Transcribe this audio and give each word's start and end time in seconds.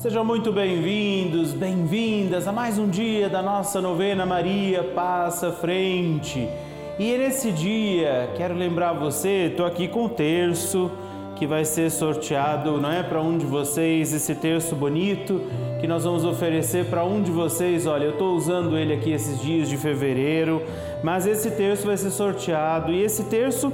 Sejam 0.00 0.24
muito 0.24 0.50
bem-vindos, 0.50 1.52
bem-vindas 1.52 2.48
a 2.48 2.52
mais 2.52 2.78
um 2.78 2.88
dia 2.88 3.28
da 3.28 3.42
nossa 3.42 3.82
novena 3.82 4.24
Maria 4.24 4.82
Passa 4.82 5.52
Frente. 5.52 6.48
E 6.98 7.18
nesse 7.18 7.52
dia, 7.52 8.30
quero 8.34 8.54
lembrar 8.54 8.94
você, 8.94 9.48
estou 9.50 9.66
aqui 9.66 9.88
com 9.88 10.06
o 10.06 10.08
terço 10.08 10.90
que 11.36 11.46
vai 11.46 11.66
ser 11.66 11.90
sorteado, 11.90 12.80
não 12.80 12.90
é 12.90 13.02
para 13.02 13.20
um 13.20 13.36
de 13.36 13.44
vocês 13.44 14.14
esse 14.14 14.34
terço 14.34 14.74
bonito 14.74 15.42
que 15.80 15.86
nós 15.86 16.04
vamos 16.04 16.24
oferecer 16.24 16.86
para 16.86 17.04
um 17.04 17.22
de 17.22 17.30
vocês. 17.30 17.86
Olha, 17.86 18.04
eu 18.04 18.12
estou 18.12 18.34
usando 18.34 18.78
ele 18.78 18.94
aqui 18.94 19.12
esses 19.12 19.38
dias 19.40 19.68
de 19.68 19.76
fevereiro, 19.76 20.62
mas 21.02 21.26
esse 21.26 21.50
terço 21.50 21.86
vai 21.86 21.98
ser 21.98 22.10
sorteado 22.10 22.90
e 22.90 23.02
esse 23.02 23.24
terço 23.24 23.70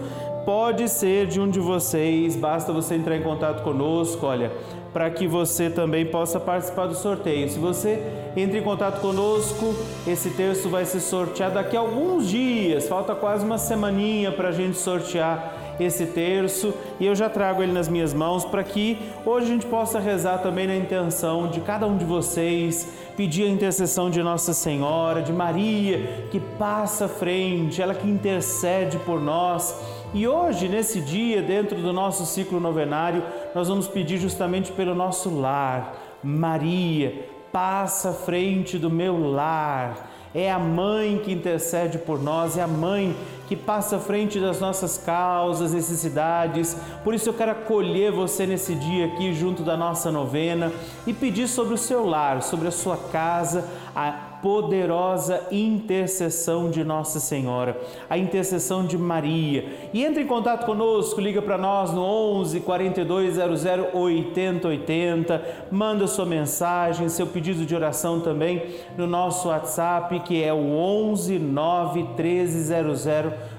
pode 0.47 0.89
ser 0.89 1.27
de 1.27 1.41
um 1.41 1.51
de 1.51 1.61
vocês. 1.61 2.37
Basta 2.37 2.73
você 2.73 2.95
entrar 2.95 3.17
em 3.17 3.23
contato 3.23 3.63
conosco, 3.63 4.25
olha 4.25 4.53
para 4.97 5.11
que 5.11 5.27
você 5.27 5.69
também 5.69 6.07
possa 6.07 6.41
participar 6.41 6.87
do 6.87 6.95
sorteio. 6.95 7.51
Se 7.51 7.59
você 7.59 8.03
entra 8.35 8.57
em 8.57 8.63
contato 8.63 8.99
conosco, 9.03 9.75
esse 10.07 10.31
terço 10.31 10.71
vai 10.71 10.87
ser 10.87 11.01
sorteado 11.01 11.57
daqui 11.57 11.77
a 11.77 11.81
alguns 11.81 12.27
dias, 12.27 12.89
falta 12.89 13.15
quase 13.15 13.45
uma 13.45 13.59
semaninha 13.59 14.33
para 14.33 14.49
a 14.49 14.53
gente 14.53 14.79
sortear 14.79 15.55
esse 15.79 16.07
terço 16.07 16.73
e 16.99 17.05
eu 17.05 17.15
já 17.15 17.29
trago 17.29 17.63
ele 17.63 17.73
nas 17.73 17.89
minhas 17.89 18.15
mãos 18.15 18.47
para 18.47 18.65
que 18.65 18.99
hoje 19.27 19.47
a 19.47 19.51
gente 19.51 19.67
possa 19.67 19.99
rezar 19.99 20.39
também 20.39 20.67
na 20.67 20.75
intenção 20.75 21.49
de 21.49 21.61
cada 21.61 21.87
um 21.87 21.99
de 21.99 22.05
vocês, 22.07 22.89
pedir 23.15 23.45
a 23.45 23.51
intercessão 23.51 24.09
de 24.09 24.23
Nossa 24.23 24.55
Senhora, 24.55 25.21
de 25.21 25.33
Maria, 25.33 26.27
que 26.31 26.41
passa 26.41 27.05
à 27.05 27.09
frente, 27.09 27.83
ela 27.83 27.95
que 27.95 28.09
intercede 28.09 28.97
por 29.01 29.21
nós 29.21 29.75
e 30.15 30.27
hoje, 30.27 30.69
nesse 30.69 31.01
dia, 31.01 31.43
dentro 31.43 31.77
do 31.77 31.93
nosso 31.93 32.25
ciclo 32.25 32.59
novenário, 32.61 33.23
nós 33.55 33.69
vamos 33.69 33.89
pedir 33.89 34.19
justamente 34.19 34.73
pelo 34.73 34.95
nosso 34.95 35.29
lar. 35.39 35.95
Maria, 36.23 37.29
passa 37.53 38.11
à 38.11 38.13
frente 38.13 38.79
do 38.79 38.91
meu 38.91 39.31
lar. 39.31 40.11
É 40.35 40.53
a 40.53 40.59
mãe 40.59 41.19
que 41.25 41.33
intercede 41.33 41.97
por 41.97 42.23
nós, 42.23 42.59
é 42.59 42.63
a 42.63 42.67
mãe 42.67 43.17
que 43.49 43.57
passa 43.57 43.97
à 43.97 43.99
frente 43.99 44.39
das 44.39 44.61
nossas 44.61 44.99
causas, 44.99 45.73
necessidades. 45.73 46.77
Por 47.03 47.15
isso 47.15 47.31
eu 47.31 47.35
quero 47.35 47.53
acolher 47.53 48.13
você 48.13 48.47
nesse 48.47 48.75
dia 48.75 49.07
aqui 49.07 49.33
junto 49.33 49.63
da 49.63 49.77
nossa 49.77 50.11
novena 50.11 50.73
e 51.07 51.13
pedir 51.15 51.49
sobre 51.49 51.73
o 51.73 51.79
seu 51.79 52.05
lar, 52.05 52.43
sobre 52.43 52.69
a 52.69 52.73
sua 52.73 52.97
casa, 52.97 53.65
a 53.95 54.36
poderosa 54.47 55.49
intercessão 55.51 56.71
de 56.71 56.85
Nossa 56.85 57.19
Senhora, 57.19 57.77
a 58.09 58.17
intercessão 58.17 58.87
de 58.87 58.97
Maria. 58.97 59.65
E 59.93 60.05
entre 60.05 60.23
em 60.23 60.27
contato 60.29 60.65
conosco, 60.65 61.21
liga 61.21 61.43
para 61.43 61.59
nós 61.59 61.93
no 61.93 62.01
11 62.01 62.61
4200 62.61 63.65
8080, 63.93 64.69
80, 64.69 65.43
manda 65.73 66.07
sua 66.07 66.25
mensagem, 66.25 67.09
seu 67.09 67.27
pedido 67.27 67.67
de 67.67 67.75
oração 67.75 68.21
também 68.21 68.63
no 68.97 69.09
nosso 69.09 69.49
WhatsApp, 69.49 70.21
que 70.21 70.41
é 70.41 70.55
o 70.55 70.77
11 70.77 71.41
9 71.41 72.05
1300 72.05 73.05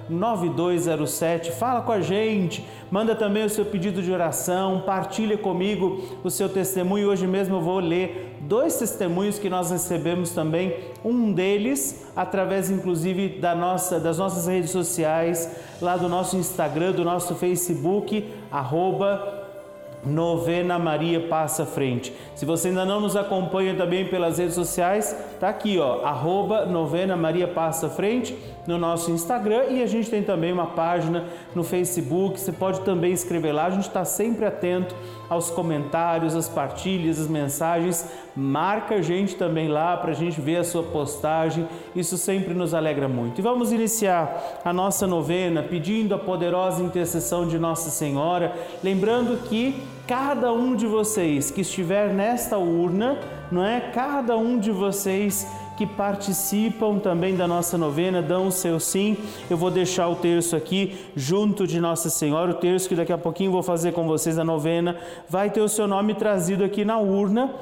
9207. 0.09 1.51
Fala 1.51 1.81
com 1.81 1.91
a 1.91 2.01
gente, 2.01 2.65
manda 2.89 3.15
também 3.15 3.45
o 3.45 3.49
seu 3.49 3.65
pedido 3.65 4.01
de 4.01 4.11
oração, 4.11 4.81
partilha 4.85 5.37
comigo 5.37 6.01
o 6.23 6.29
seu 6.29 6.49
testemunho. 6.49 7.09
Hoje 7.09 7.27
mesmo 7.27 7.55
eu 7.55 7.61
vou 7.61 7.79
ler 7.79 8.37
dois 8.41 8.77
testemunhos 8.77 9.39
que 9.39 9.49
nós 9.49 9.71
recebemos 9.71 10.31
também, 10.31 10.73
um 11.03 11.31
deles 11.31 12.07
através 12.15 12.69
inclusive 12.69 13.39
da 13.39 13.55
nossa, 13.55 13.99
das 13.99 14.17
nossas 14.17 14.47
redes 14.47 14.71
sociais, 14.71 15.55
lá 15.81 15.97
do 15.97 16.07
nosso 16.07 16.37
Instagram, 16.37 16.91
do 16.91 17.03
nosso 17.03 17.35
Facebook, 17.35 18.25
arroba 18.51 19.36
Novena 20.07 20.79
Maria 20.79 21.19
Passa 21.27 21.65
Frente. 21.65 22.13
Se 22.35 22.45
você 22.45 22.69
ainda 22.69 22.85
não 22.85 23.01
nos 23.01 23.15
acompanha 23.15 23.75
também 23.75 24.07
pelas 24.07 24.37
redes 24.37 24.55
sociais, 24.55 25.15
tá 25.39 25.49
aqui, 25.49 25.77
ó, 25.77 26.05
arroba 26.05 26.65
Novena 26.65 27.15
Maria 27.15 27.47
Passa 27.47 27.89
Frente 27.89 28.37
no 28.65 28.77
nosso 28.77 29.11
Instagram 29.11 29.65
e 29.69 29.81
a 29.81 29.87
gente 29.87 30.09
tem 30.09 30.23
também 30.23 30.51
uma 30.51 30.67
página 30.67 31.25
no 31.53 31.63
Facebook. 31.63 32.39
Você 32.39 32.51
pode 32.51 32.81
também 32.81 33.11
escrever 33.11 33.51
lá, 33.51 33.65
a 33.65 33.69
gente 33.69 33.87
está 33.87 34.05
sempre 34.05 34.45
atento 34.45 34.95
aos 35.29 35.49
comentários, 35.49 36.35
às 36.35 36.47
partilhas, 36.47 37.19
às 37.19 37.27
mensagens. 37.27 38.07
Marca 38.35 38.95
a 38.95 39.01
gente 39.01 39.35
também 39.35 39.67
lá 39.67 39.97
para 39.97 40.11
a 40.11 40.15
gente 40.15 40.39
ver 40.39 40.57
a 40.57 40.63
sua 40.63 40.83
postagem, 40.83 41.67
isso 41.95 42.17
sempre 42.17 42.53
nos 42.53 42.73
alegra 42.73 43.07
muito. 43.07 43.39
E 43.39 43.41
vamos 43.41 43.71
iniciar 43.71 44.61
a 44.63 44.71
nossa 44.71 45.07
novena 45.07 45.63
pedindo 45.63 46.13
a 46.13 46.19
poderosa 46.19 46.83
intercessão 46.83 47.47
de 47.47 47.57
Nossa 47.57 47.89
Senhora, 47.89 48.53
lembrando 48.83 49.37
que 49.47 49.81
cada 50.07 50.53
um 50.53 50.73
de 50.75 50.87
vocês 50.87 51.51
que 51.51 51.61
estiver 51.61 52.13
nesta 52.13 52.57
urna, 52.57 53.19
não 53.51 53.63
é? 53.63 53.91
Cada 53.93 54.37
um 54.37 54.57
de 54.57 54.71
vocês 54.71 55.45
que 55.75 55.85
participam 55.85 56.97
também 56.97 57.35
da 57.35 57.47
nossa 57.47 57.77
novena, 57.77 58.21
dão 58.21 58.47
o 58.47 58.51
seu 58.51 58.79
sim. 58.79 59.17
Eu 59.49 59.57
vou 59.57 59.69
deixar 59.69 60.07
o 60.07 60.15
terço 60.15 60.55
aqui 60.55 60.97
junto 61.15 61.67
de 61.67 61.79
Nossa 61.79 62.09
Senhora, 62.09 62.51
o 62.51 62.55
terço 62.55 62.89
que 62.89 62.95
daqui 62.95 63.11
a 63.13 63.17
pouquinho 63.17 63.51
vou 63.51 63.61
fazer 63.61 63.91
com 63.91 64.07
vocês 64.07 64.37
na 64.37 64.43
novena, 64.43 64.97
vai 65.29 65.49
ter 65.51 65.61
o 65.61 65.69
seu 65.69 65.87
nome 65.87 66.15
trazido 66.15 66.63
aqui 66.63 66.85
na 66.85 66.97
urna 66.97 67.53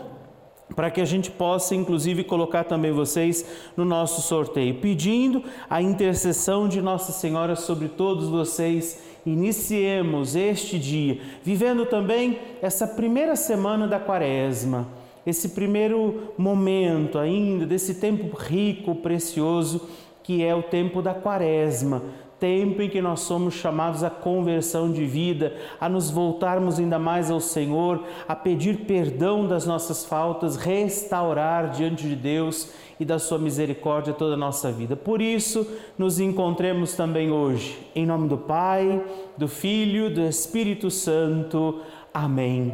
para 0.76 0.90
que 0.90 1.02
a 1.02 1.06
gente 1.06 1.30
possa, 1.30 1.76
inclusive, 1.76 2.24
colocar 2.24 2.64
também 2.64 2.92
vocês 2.92 3.46
no 3.78 3.86
nosso 3.86 4.22
sorteio, 4.22 4.76
pedindo 4.76 5.44
a 5.70 5.82
intercessão 5.82 6.68
de 6.68 6.82
Nossa 6.82 7.12
Senhora 7.12 7.56
sobre 7.56 7.88
todos 7.88 8.28
vocês. 8.28 9.15
Iniciemos 9.26 10.36
este 10.36 10.78
dia, 10.78 11.20
vivendo 11.44 11.86
também 11.86 12.40
essa 12.62 12.86
primeira 12.86 13.36
semana 13.36 13.88
da 13.88 14.00
Quaresma 14.00 14.88
esse 15.26 15.50
primeiro 15.50 16.34
momento 16.38 17.18
ainda 17.18 17.66
desse 17.66 17.96
tempo 17.96 18.38
rico, 18.38 18.96
precioso, 18.96 19.90
que 20.22 20.44
é 20.44 20.54
o 20.54 20.64
tempo 20.64 21.02
da 21.02 21.14
quaresma, 21.14 22.04
tempo 22.40 22.82
em 22.82 22.90
que 22.90 23.02
nós 23.02 23.22
somos 23.22 23.54
chamados 23.54 24.04
à 24.04 24.10
conversão 24.10 24.92
de 24.92 25.06
vida, 25.06 25.56
a 25.80 25.88
nos 25.88 26.10
voltarmos 26.10 26.80
ainda 26.80 27.00
mais 27.00 27.32
ao 27.32 27.40
Senhor, 27.40 28.04
a 28.28 28.36
pedir 28.36 28.80
perdão 28.86 29.48
das 29.48 29.66
nossas 29.66 30.06
faltas, 30.06 30.56
restaurar 30.56 31.72
diante 31.72 32.08
de 32.08 32.16
Deus 32.16 32.70
e 33.00 33.06
da 33.06 33.20
sua 33.20 33.38
misericórdia 33.38 34.14
toda 34.14 34.36
a 34.36 34.38
nossa 34.38 34.72
vida. 34.72 34.96
Por 34.96 35.22
isso, 35.22 35.68
nos 35.98 36.20
encontremos 36.20 36.94
também 36.94 37.32
hoje, 37.32 37.78
em 37.96 38.06
nome 38.06 38.28
do 38.28 38.38
Pai, 38.38 39.02
do 39.38 39.48
Filho, 39.48 40.14
do 40.14 40.22
Espírito 40.22 40.92
Santo. 40.92 41.82
Amém. 42.14 42.74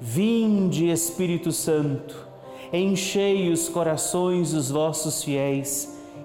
Vinde, 0.00 0.90
Espírito 0.90 1.52
Santo, 1.52 2.26
enchei 2.70 3.50
os 3.50 3.68
corações 3.68 4.52
dos 4.52 4.70
vossos 4.70 5.24
fiéis 5.24 5.95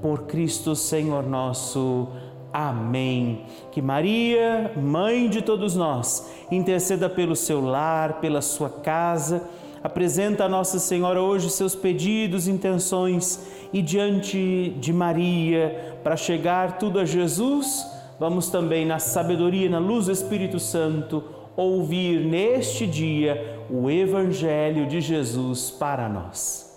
Por 0.00 0.22
Cristo 0.22 0.74
Senhor 0.74 1.24
nosso. 1.24 2.08
Amém. 2.52 3.42
Que 3.70 3.80
Maria, 3.80 4.72
Mãe 4.76 5.28
de 5.28 5.40
todos 5.42 5.76
nós, 5.76 6.30
interceda 6.50 7.08
pelo 7.08 7.36
seu 7.36 7.60
lar, 7.60 8.20
pela 8.20 8.40
sua 8.40 8.68
casa. 8.68 9.42
Apresenta 9.82 10.44
a 10.44 10.48
Nossa 10.48 10.78
Senhora 10.78 11.22
hoje 11.22 11.48
seus 11.48 11.74
pedidos, 11.74 12.48
intenções 12.48 13.40
e 13.72 13.80
diante 13.80 14.74
de 14.78 14.92
Maria, 14.92 15.98
para 16.02 16.16
chegar 16.16 16.78
tudo 16.78 16.98
a 16.98 17.04
Jesus, 17.04 17.86
vamos 18.18 18.48
também 18.50 18.84
na 18.84 18.98
sabedoria, 18.98 19.70
na 19.70 19.78
luz 19.78 20.06
do 20.06 20.12
Espírito 20.12 20.58
Santo, 20.58 21.22
ouvir 21.56 22.20
neste 22.20 22.86
dia 22.86 23.58
o 23.70 23.90
Evangelho 23.90 24.86
de 24.86 25.00
Jesus 25.00 25.70
para 25.70 26.08
nós. 26.08 26.69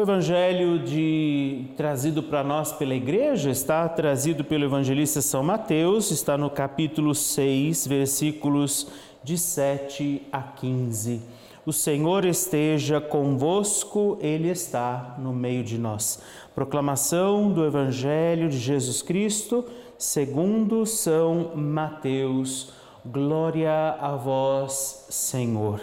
O 0.00 0.02
evangelho 0.02 0.78
de, 0.78 1.66
trazido 1.76 2.22
para 2.22 2.42
nós 2.42 2.72
pela 2.72 2.94
igreja 2.94 3.50
está 3.50 3.86
trazido 3.86 4.42
pelo 4.42 4.64
evangelista 4.64 5.20
São 5.20 5.42
Mateus, 5.42 6.10
está 6.10 6.38
no 6.38 6.48
capítulo 6.48 7.14
6, 7.14 7.86
versículos 7.86 8.86
de 9.22 9.36
7 9.36 10.22
a 10.32 10.40
15. 10.40 11.20
O 11.66 11.72
Senhor 11.72 12.24
esteja 12.24 12.98
convosco, 12.98 14.16
Ele 14.22 14.48
está 14.48 15.16
no 15.18 15.34
meio 15.34 15.62
de 15.62 15.76
nós. 15.76 16.22
Proclamação 16.54 17.52
do 17.52 17.66
Evangelho 17.66 18.48
de 18.48 18.56
Jesus 18.56 19.02
Cristo, 19.02 19.66
segundo 19.98 20.86
São 20.86 21.54
Mateus. 21.54 22.72
Glória 23.04 23.98
a 24.00 24.16
vós, 24.16 25.04
Senhor. 25.10 25.78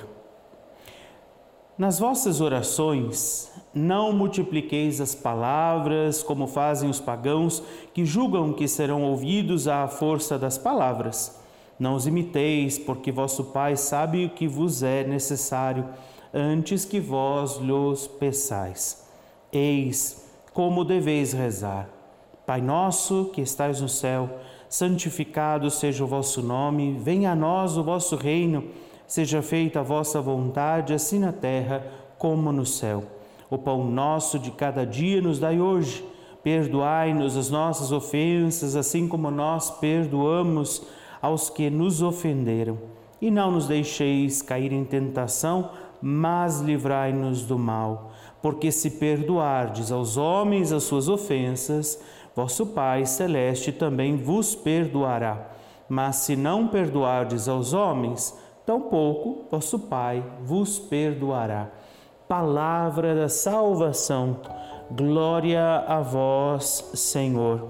Nas 1.77 1.99
vossas 1.99 2.41
orações, 2.41 3.51
não 3.77 4.12
multipliqueis 4.12 5.00
as 5.00 5.13
palavras 5.13 6.24
como 6.24 6.47
fazem 6.47 6.89
os 6.89 7.00
pagãos 7.00 7.63
que 7.94 8.06
julgam 8.06 8.51
que 8.51 8.68
serão 8.68 9.03
ouvidos 9.03 9.68
à 9.68 9.88
força 9.88 10.38
das 10.38 10.57
palavras. 10.57 11.39
Não 11.79 11.95
os 11.95 12.07
imiteis, 12.07 12.77
porque 12.77 13.12
vosso 13.12 13.45
Pai 13.45 13.75
sabe 13.77 14.25
o 14.25 14.29
que 14.31 14.47
vos 14.47 14.81
é 14.81 15.03
necessário 15.03 15.85
antes 16.33 16.83
que 16.83 17.00
vós 17.00 17.57
lhos 17.57 18.07
peçais. 18.07 19.07
Eis 19.51 20.25
como 20.53 20.83
deveis 20.83 21.33
rezar. 21.33 21.88
Pai 22.45 22.62
nosso 22.62 23.25
que 23.33 23.41
estais 23.41 23.81
no 23.81 23.89
céu, 23.89 24.39
santificado 24.69 25.69
seja 25.69 26.03
o 26.03 26.07
vosso 26.07 26.41
nome, 26.41 26.97
venha 27.00 27.31
a 27.31 27.35
nós 27.35 27.77
o 27.77 27.83
vosso 27.83 28.15
reino, 28.15 28.63
seja 29.06 29.41
feita 29.41 29.81
a 29.81 29.83
vossa 29.83 30.19
vontade, 30.21 30.94
assim 30.94 31.19
na 31.19 31.31
terra 31.31 31.85
como 32.18 32.51
no 32.51 32.65
céu. 32.65 33.03
O 33.49 33.57
pão 33.57 33.85
nosso 33.85 34.38
de 34.38 34.51
cada 34.51 34.85
dia 34.85 35.21
nos 35.21 35.39
dai 35.39 35.59
hoje. 35.59 36.03
Perdoai-nos 36.44 37.35
as 37.35 37.49
nossas 37.49 37.91
ofensas, 37.91 38.75
assim 38.75 39.07
como 39.07 39.31
nós 39.31 39.69
perdoamos 39.69 40.85
aos 41.21 41.49
que 41.49 41.69
nos 41.69 42.01
ofenderam. 42.01 42.77
E 43.21 43.31
não 43.31 43.51
nos 43.51 43.67
deixeis 43.67 44.41
cair 44.41 44.71
em 44.71 44.83
tentação, 44.83 45.71
mas 46.01 46.59
livrai-nos 46.59 47.44
do 47.44 47.57
mal. 47.57 48.11
Porque 48.41 48.71
se 48.71 48.91
perdoardes 48.91 49.91
aos 49.91 50.17
homens 50.17 50.71
as 50.71 50.83
suas 50.83 51.09
ofensas, 51.09 52.00
vosso 52.35 52.67
Pai 52.67 53.05
Celeste 53.05 53.71
também 53.71 54.15
vos 54.15 54.55
perdoará. 54.55 55.51
Mas 55.89 56.17
se 56.17 56.35
não 56.35 56.67
perdoardes 56.67 57.47
aos 57.47 57.73
homens, 57.73 58.38
tampouco 58.65 59.45
vosso 59.50 59.79
Pai 59.79 60.23
vos 60.43 60.77
perdoará. 60.77 61.71
Palavra 62.27 63.15
da 63.15 63.29
salvação, 63.29 64.41
glória 64.91 65.85
a 65.88 66.01
vós, 66.01 66.91
Senhor. 66.94 67.69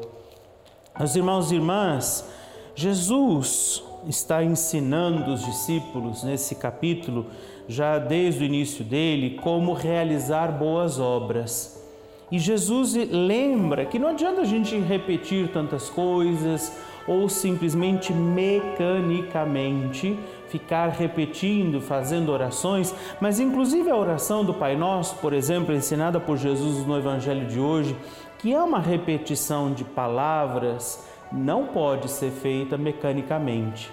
Meus 0.98 1.15
irmãos 1.15 1.51
e 1.51 1.56
irmãs, 1.56 2.27
Jesus 2.74 3.83
está 4.07 4.44
ensinando 4.44 5.31
os 5.31 5.45
discípulos 5.45 6.24
nesse 6.24 6.56
capítulo, 6.56 7.27
já 7.68 8.00
desde 8.00 8.42
o 8.42 8.48
início 8.48 8.83
dele, 8.83 9.39
como 9.44 9.74
realizar 9.74 10.51
boas 10.51 11.00
obras. 11.00 11.88
E 12.31 12.39
Jesus 12.39 12.95
lembra 12.95 13.86
que 13.86 14.00
não 14.00 14.09
adianta 14.09 14.42
a 14.42 14.45
gente 14.45 14.75
repetir 14.80 15.51
tantas 15.51 15.88
coisas 15.88 16.75
ou 17.07 17.30
simplesmente 17.30 18.12
mecanicamente 18.12 20.18
ficar 20.49 20.89
repetindo, 20.89 21.81
fazendo 21.81 22.31
orações, 22.31 22.94
mas 23.19 23.39
inclusive 23.39 23.89
a 23.89 23.95
oração 23.95 24.44
do 24.44 24.53
Pai 24.53 24.75
Nosso, 24.75 25.15
por 25.17 25.33
exemplo, 25.33 25.73
ensinada 25.73 26.19
por 26.19 26.38
Jesus 26.38 26.85
no 26.85 26.97
Evangelho 26.97 27.47
de 27.47 27.59
hoje, 27.59 27.95
que 28.39 28.53
é 28.53 28.61
uma 28.61 28.79
repetição 28.79 29.71
de 29.73 29.83
palavras, 29.83 31.05
não 31.31 31.67
pode 31.67 32.09
ser 32.09 32.31
feita 32.31 32.77
mecanicamente. 32.77 33.91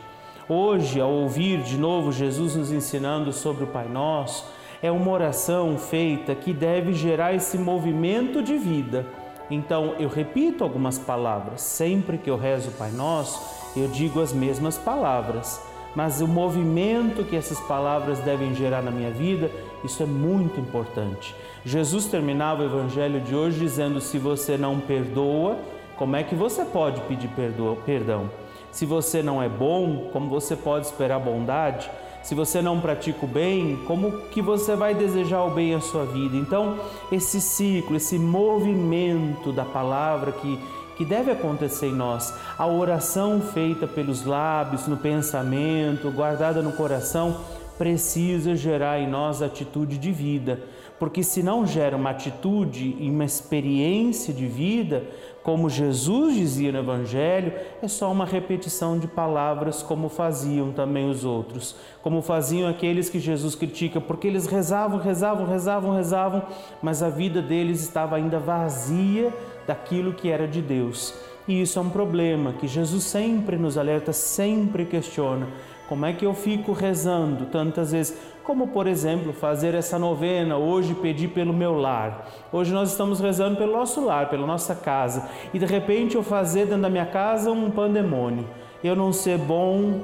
Hoje, 0.48 1.00
ao 1.00 1.10
ouvir 1.10 1.62
de 1.62 1.78
novo 1.78 2.12
Jesus 2.12 2.54
nos 2.54 2.70
ensinando 2.70 3.32
sobre 3.32 3.64
o 3.64 3.68
Pai 3.68 3.88
Nosso, 3.88 4.46
é 4.82 4.90
uma 4.90 5.10
oração 5.10 5.78
feita 5.78 6.34
que 6.34 6.52
deve 6.52 6.92
gerar 6.92 7.32
esse 7.32 7.56
movimento 7.56 8.42
de 8.42 8.58
vida. 8.58 9.06
Então, 9.50 9.94
eu 9.98 10.08
repito 10.08 10.62
algumas 10.62 10.98
palavras. 10.98 11.62
Sempre 11.62 12.18
que 12.18 12.28
eu 12.28 12.36
rezo 12.36 12.68
o 12.68 12.72
Pai 12.72 12.90
Nosso, 12.90 13.40
eu 13.74 13.88
digo 13.88 14.20
as 14.20 14.32
mesmas 14.32 14.76
palavras. 14.76 15.60
Mas 15.94 16.20
o 16.20 16.26
movimento 16.26 17.24
que 17.24 17.36
essas 17.36 17.60
palavras 17.60 18.18
devem 18.20 18.54
gerar 18.54 18.82
na 18.82 18.90
minha 18.90 19.10
vida, 19.10 19.50
isso 19.84 20.02
é 20.02 20.06
muito 20.06 20.58
importante. 20.58 21.34
Jesus 21.64 22.06
terminava 22.06 22.62
o 22.62 22.66
evangelho 22.66 23.20
de 23.20 23.34
hoje 23.34 23.60
dizendo: 23.60 24.00
se 24.00 24.18
você 24.18 24.56
não 24.56 24.80
perdoa, 24.80 25.56
como 25.96 26.16
é 26.16 26.22
que 26.22 26.34
você 26.34 26.64
pode 26.64 27.00
pedir 27.02 27.30
perdão? 27.84 28.30
Se 28.72 28.84
você 28.84 29.22
não 29.22 29.40
é 29.40 29.48
bom, 29.48 30.10
como 30.12 30.28
você 30.28 30.56
pode 30.56 30.86
esperar 30.86 31.20
bondade? 31.20 31.88
Se 32.24 32.34
você 32.34 32.60
não 32.60 32.80
pratica 32.80 33.24
o 33.24 33.28
bem, 33.28 33.78
como 33.86 34.10
que 34.30 34.40
você 34.40 34.74
vai 34.74 34.94
desejar 34.94 35.44
o 35.44 35.50
bem 35.50 35.74
à 35.74 35.80
sua 35.80 36.04
vida? 36.06 36.36
Então, 36.36 36.78
esse 37.12 37.40
ciclo, 37.40 37.96
esse 37.96 38.18
movimento 38.18 39.52
da 39.52 39.64
palavra 39.64 40.32
que 40.32 40.58
que 40.96 41.04
deve 41.04 41.30
acontecer 41.30 41.86
em 41.86 41.94
nós, 41.94 42.34
a 42.58 42.66
oração 42.66 43.40
feita 43.40 43.86
pelos 43.86 44.24
lábios, 44.24 44.86
no 44.86 44.96
pensamento, 44.96 46.10
guardada 46.10 46.62
no 46.62 46.72
coração, 46.72 47.36
precisa 47.76 48.54
gerar 48.54 49.00
em 49.00 49.08
nós 49.08 49.42
atitude 49.42 49.98
de 49.98 50.12
vida, 50.12 50.60
porque 50.98 51.22
se 51.22 51.42
não 51.42 51.66
gera 51.66 51.96
uma 51.96 52.10
atitude 52.10 52.96
e 52.98 53.10
uma 53.10 53.24
experiência 53.24 54.32
de 54.32 54.46
vida, 54.46 55.04
como 55.42 55.68
Jesus 55.68 56.34
dizia 56.34 56.72
no 56.72 56.78
Evangelho, 56.78 57.52
é 57.82 57.86
só 57.86 58.10
uma 58.10 58.24
repetição 58.24 58.98
de 58.98 59.06
palavras, 59.06 59.82
como 59.82 60.08
faziam 60.08 60.72
também 60.72 61.10
os 61.10 61.22
outros, 61.22 61.76
como 62.00 62.22
faziam 62.22 62.66
aqueles 62.66 63.10
que 63.10 63.18
Jesus 63.18 63.54
critica, 63.54 64.00
porque 64.00 64.26
eles 64.26 64.46
rezavam, 64.46 64.98
rezavam, 64.98 65.46
rezavam, 65.46 65.94
rezavam, 65.94 66.42
mas 66.80 67.02
a 67.02 67.10
vida 67.10 67.42
deles 67.42 67.82
estava 67.82 68.16
ainda 68.16 68.38
vazia 68.38 69.34
daquilo 69.66 70.12
que 70.12 70.30
era 70.30 70.46
de 70.46 70.60
Deus. 70.60 71.14
E 71.46 71.60
isso 71.60 71.78
é 71.78 71.82
um 71.82 71.90
problema 71.90 72.52
que 72.54 72.66
Jesus 72.66 73.04
sempre 73.04 73.56
nos 73.56 73.76
alerta, 73.76 74.12
sempre 74.12 74.84
questiona. 74.84 75.46
Como 75.88 76.06
é 76.06 76.12
que 76.14 76.24
eu 76.24 76.32
fico 76.32 76.72
rezando 76.72 77.46
tantas 77.46 77.92
vezes? 77.92 78.16
Como, 78.42 78.68
por 78.68 78.86
exemplo, 78.86 79.32
fazer 79.32 79.74
essa 79.74 79.98
novena, 79.98 80.56
hoje 80.56 80.94
pedir 80.94 81.28
pelo 81.28 81.52
meu 81.52 81.76
lar. 81.76 82.28
Hoje 82.50 82.72
nós 82.72 82.90
estamos 82.90 83.20
rezando 83.20 83.56
pelo 83.56 83.72
nosso 83.72 84.04
lar, 84.04 84.30
pela 84.30 84.46
nossa 84.46 84.74
casa. 84.74 85.28
E 85.52 85.58
de 85.58 85.66
repente 85.66 86.14
eu 86.14 86.22
fazer 86.22 86.66
dentro 86.66 86.82
da 86.82 86.90
minha 86.90 87.06
casa 87.06 87.50
um 87.50 87.70
pandemônio. 87.70 88.46
Eu 88.82 88.96
não 88.96 89.12
ser 89.12 89.38
bom, 89.38 90.00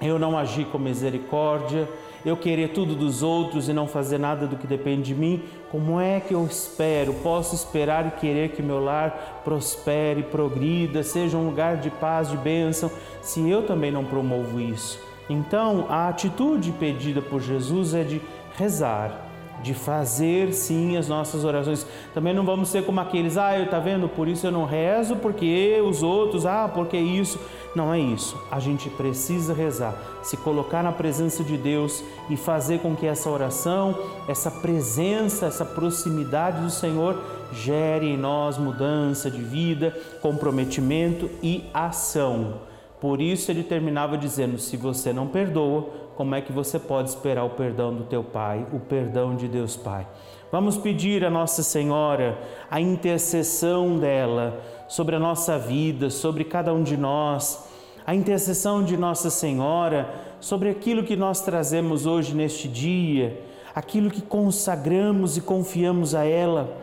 eu 0.00 0.18
não 0.18 0.36
agir 0.36 0.66
com 0.66 0.78
misericórdia, 0.78 1.88
eu 2.24 2.36
querer 2.36 2.68
tudo 2.68 2.94
dos 2.94 3.22
outros 3.22 3.68
e 3.68 3.72
não 3.72 3.86
fazer 3.86 4.18
nada 4.18 4.46
do 4.46 4.56
que 4.56 4.66
depende 4.66 5.02
de 5.02 5.14
mim, 5.14 5.42
como 5.70 6.00
é 6.00 6.20
que 6.20 6.34
eu 6.34 6.44
espero, 6.44 7.14
posso 7.22 7.54
esperar 7.54 8.06
e 8.06 8.20
querer 8.20 8.50
que 8.50 8.62
meu 8.62 8.82
lar 8.82 9.40
prospere, 9.44 10.22
progrida, 10.22 11.02
seja 11.02 11.36
um 11.36 11.46
lugar 11.46 11.76
de 11.78 11.90
paz, 11.90 12.30
de 12.30 12.36
bênção, 12.36 12.90
se 13.22 13.48
eu 13.48 13.62
também 13.66 13.90
não 13.90 14.04
promovo 14.04 14.60
isso? 14.60 14.98
Então, 15.28 15.86
a 15.88 16.08
atitude 16.08 16.72
pedida 16.72 17.22
por 17.22 17.40
Jesus 17.40 17.94
é 17.94 18.02
de 18.02 18.20
rezar, 18.56 19.29
de 19.62 19.74
fazer 19.74 20.52
sim 20.52 20.96
as 20.96 21.08
nossas 21.08 21.44
orações. 21.44 21.86
Também 22.14 22.34
não 22.34 22.44
vamos 22.44 22.68
ser 22.68 22.84
como 22.84 23.00
aqueles, 23.00 23.36
ah, 23.36 23.58
eu 23.58 23.68
tá 23.68 23.78
vendo, 23.78 24.08
por 24.08 24.28
isso 24.28 24.46
eu 24.46 24.50
não 24.50 24.64
rezo, 24.64 25.16
porque 25.16 25.80
os 25.86 26.02
outros, 26.02 26.46
ah, 26.46 26.70
porque 26.72 26.96
isso. 26.96 27.38
Não 27.74 27.94
é 27.94 28.00
isso. 28.00 28.36
A 28.50 28.58
gente 28.58 28.90
precisa 28.90 29.54
rezar, 29.54 29.94
se 30.22 30.36
colocar 30.36 30.82
na 30.82 30.90
presença 30.90 31.44
de 31.44 31.56
Deus 31.56 32.02
e 32.28 32.36
fazer 32.36 32.80
com 32.80 32.96
que 32.96 33.06
essa 33.06 33.30
oração, 33.30 33.96
essa 34.26 34.50
presença, 34.50 35.46
essa 35.46 35.64
proximidade 35.64 36.60
do 36.62 36.70
Senhor 36.70 37.22
gere 37.52 38.06
em 38.06 38.16
nós 38.16 38.58
mudança 38.58 39.30
de 39.30 39.40
vida, 39.40 39.96
comprometimento 40.20 41.30
e 41.42 41.64
ação. 41.72 42.54
Por 43.00 43.20
isso 43.20 43.50
ele 43.50 43.62
terminava 43.62 44.18
dizendo: 44.18 44.58
se 44.58 44.76
você 44.76 45.12
não 45.12 45.26
perdoa, 45.26 45.88
como 46.20 46.34
é 46.34 46.42
que 46.42 46.52
você 46.52 46.78
pode 46.78 47.08
esperar 47.08 47.44
o 47.44 47.48
perdão 47.48 47.94
do 47.94 48.04
teu 48.04 48.22
Pai, 48.22 48.66
o 48.74 48.78
perdão 48.78 49.34
de 49.34 49.48
Deus 49.48 49.74
Pai? 49.74 50.06
Vamos 50.52 50.76
pedir 50.76 51.24
a 51.24 51.30
Nossa 51.30 51.62
Senhora 51.62 52.38
a 52.70 52.78
intercessão 52.78 53.98
dela 53.98 54.60
sobre 54.86 55.16
a 55.16 55.18
nossa 55.18 55.58
vida, 55.58 56.10
sobre 56.10 56.44
cada 56.44 56.74
um 56.74 56.82
de 56.82 56.94
nós, 56.94 57.66
a 58.06 58.14
intercessão 58.14 58.84
de 58.84 58.98
Nossa 58.98 59.30
Senhora 59.30 60.12
sobre 60.40 60.68
aquilo 60.68 61.04
que 61.04 61.16
nós 61.16 61.40
trazemos 61.40 62.04
hoje 62.04 62.34
neste 62.34 62.68
dia, 62.68 63.40
aquilo 63.74 64.10
que 64.10 64.20
consagramos 64.20 65.38
e 65.38 65.40
confiamos 65.40 66.14
a 66.14 66.22
ela. 66.22 66.76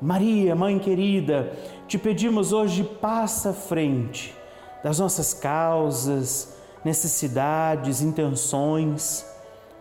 Maria, 0.00 0.54
mãe 0.54 0.78
querida, 0.78 1.52
te 1.88 1.98
pedimos 1.98 2.52
hoje, 2.52 2.84
passa 2.84 3.50
à 3.50 3.54
frente 3.54 4.32
das 4.84 5.00
nossas 5.00 5.34
causas, 5.34 6.54
necessidades, 6.84 8.02
intenções. 8.02 9.24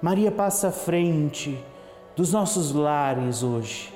Maria 0.01 0.31
passa 0.31 0.69
à 0.69 0.71
frente 0.71 1.57
dos 2.15 2.31
nossos 2.31 2.71
lares 2.73 3.43
hoje. 3.43 3.93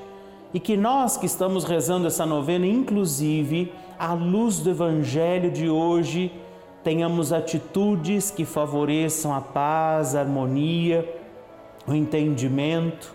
E 0.53 0.59
que 0.59 0.75
nós 0.75 1.17
que 1.17 1.25
estamos 1.25 1.63
rezando 1.63 2.07
essa 2.07 2.25
novena, 2.25 2.65
inclusive 2.65 3.71
à 3.99 4.13
luz 4.13 4.59
do 4.59 4.69
Evangelho 4.69 5.51
de 5.51 5.69
hoje, 5.69 6.31
tenhamos 6.83 7.33
atitudes 7.33 8.31
que 8.31 8.45
favoreçam 8.45 9.33
a 9.33 9.41
paz, 9.41 10.15
a 10.15 10.21
harmonia, 10.21 11.07
o 11.85 11.93
entendimento 11.93 13.13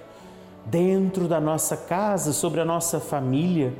dentro 0.66 1.26
da 1.26 1.40
nossa 1.40 1.76
casa, 1.76 2.32
sobre 2.32 2.60
a 2.60 2.64
nossa 2.64 3.00
família, 3.00 3.74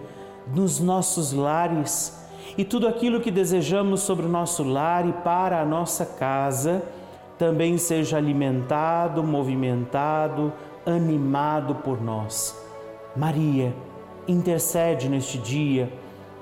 nos 0.54 0.80
nossos 0.80 1.32
lares 1.32 2.21
e 2.56 2.64
tudo 2.64 2.86
aquilo 2.86 3.20
que 3.20 3.30
desejamos 3.30 4.00
sobre 4.00 4.26
o 4.26 4.28
nosso 4.28 4.62
lar 4.62 5.08
e 5.08 5.12
para 5.12 5.60
a 5.60 5.64
nossa 5.64 6.04
casa 6.04 6.82
também 7.38 7.76
seja 7.78 8.18
alimentado, 8.18 9.22
movimentado, 9.22 10.52
animado 10.86 11.76
por 11.76 12.00
nós. 12.00 12.56
Maria, 13.16 13.74
intercede 14.28 15.08
neste 15.08 15.38
dia 15.38 15.92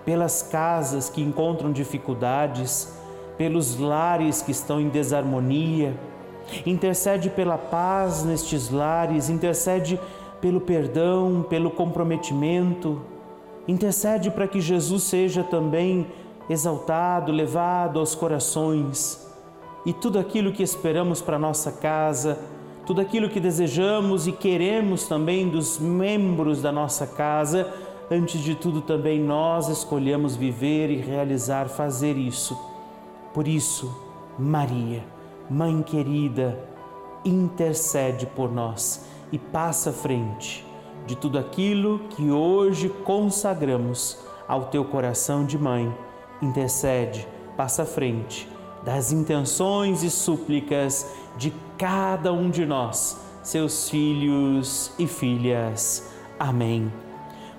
pelas 0.04 0.42
casas 0.42 1.08
que 1.08 1.22
encontram 1.22 1.72
dificuldades, 1.72 2.94
pelos 3.38 3.78
lares 3.78 4.42
que 4.42 4.50
estão 4.50 4.80
em 4.80 4.88
desarmonia. 4.88 5.94
Intercede 6.66 7.30
pela 7.30 7.56
paz 7.56 8.24
nestes 8.24 8.70
lares, 8.70 9.30
intercede 9.30 10.00
pelo 10.40 10.60
perdão, 10.60 11.44
pelo 11.48 11.70
comprometimento. 11.70 13.00
Intercede 13.70 14.32
para 14.32 14.48
que 14.48 14.60
Jesus 14.60 15.04
seja 15.04 15.44
também 15.44 16.04
exaltado, 16.48 17.30
levado 17.30 18.00
aos 18.00 18.16
corações. 18.16 19.24
E 19.86 19.92
tudo 19.92 20.18
aquilo 20.18 20.50
que 20.50 20.60
esperamos 20.60 21.22
para 21.22 21.38
nossa 21.38 21.70
casa, 21.70 22.36
tudo 22.84 23.00
aquilo 23.00 23.30
que 23.30 23.38
desejamos 23.38 24.26
e 24.26 24.32
queremos 24.32 25.06
também 25.06 25.48
dos 25.48 25.78
membros 25.78 26.60
da 26.60 26.72
nossa 26.72 27.06
casa, 27.06 27.72
antes 28.10 28.40
de 28.40 28.56
tudo 28.56 28.80
também 28.80 29.20
nós 29.20 29.68
escolhemos 29.68 30.34
viver 30.34 30.90
e 30.90 30.96
realizar, 30.96 31.68
fazer 31.68 32.16
isso. 32.16 32.58
Por 33.32 33.46
isso, 33.46 33.88
Maria, 34.36 35.04
Mãe 35.48 35.80
querida, 35.80 36.58
intercede 37.24 38.26
por 38.26 38.50
nós 38.50 39.06
e 39.30 39.38
passa 39.38 39.90
à 39.90 39.92
frente 39.92 40.68
de 41.10 41.16
tudo 41.16 41.40
aquilo 41.40 41.98
que 42.10 42.30
hoje 42.30 42.88
consagramos 42.88 44.16
ao 44.46 44.66
teu 44.66 44.84
coração 44.84 45.44
de 45.44 45.58
mãe. 45.58 45.92
Intercede, 46.40 47.26
passa 47.56 47.82
à 47.82 47.84
frente 47.84 48.48
das 48.84 49.10
intenções 49.10 50.04
e 50.04 50.10
súplicas 50.10 51.12
de 51.36 51.52
cada 51.76 52.32
um 52.32 52.48
de 52.48 52.64
nós, 52.64 53.20
seus 53.42 53.90
filhos 53.90 54.92
e 55.00 55.08
filhas. 55.08 56.08
Amém. 56.38 56.92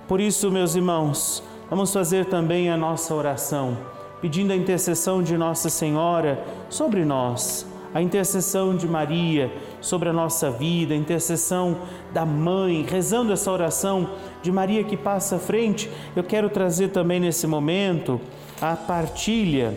Por 0.08 0.18
isso, 0.18 0.50
meus 0.50 0.74
irmãos, 0.74 1.42
vamos 1.68 1.92
fazer 1.92 2.24
também 2.24 2.70
a 2.70 2.76
nossa 2.76 3.14
oração, 3.14 3.76
pedindo 4.22 4.54
a 4.54 4.56
intercessão 4.56 5.22
de 5.22 5.36
Nossa 5.36 5.68
Senhora 5.68 6.42
sobre 6.70 7.04
nós, 7.04 7.66
a 7.94 8.00
intercessão 8.00 8.76
de 8.76 8.86
Maria 8.86 9.52
sobre 9.80 10.08
a 10.08 10.12
nossa 10.12 10.50
vida, 10.50 10.94
a 10.94 10.96
intercessão 10.96 11.78
da 12.12 12.24
Mãe, 12.24 12.86
rezando 12.88 13.32
essa 13.32 13.50
oração 13.50 14.10
de 14.42 14.50
Maria 14.50 14.84
que 14.84 14.96
passa 14.96 15.36
à 15.36 15.38
frente. 15.38 15.90
Eu 16.14 16.24
quero 16.24 16.48
trazer 16.48 16.88
também 16.88 17.20
nesse 17.20 17.46
momento 17.46 18.20
a 18.60 18.76
partilha, 18.76 19.76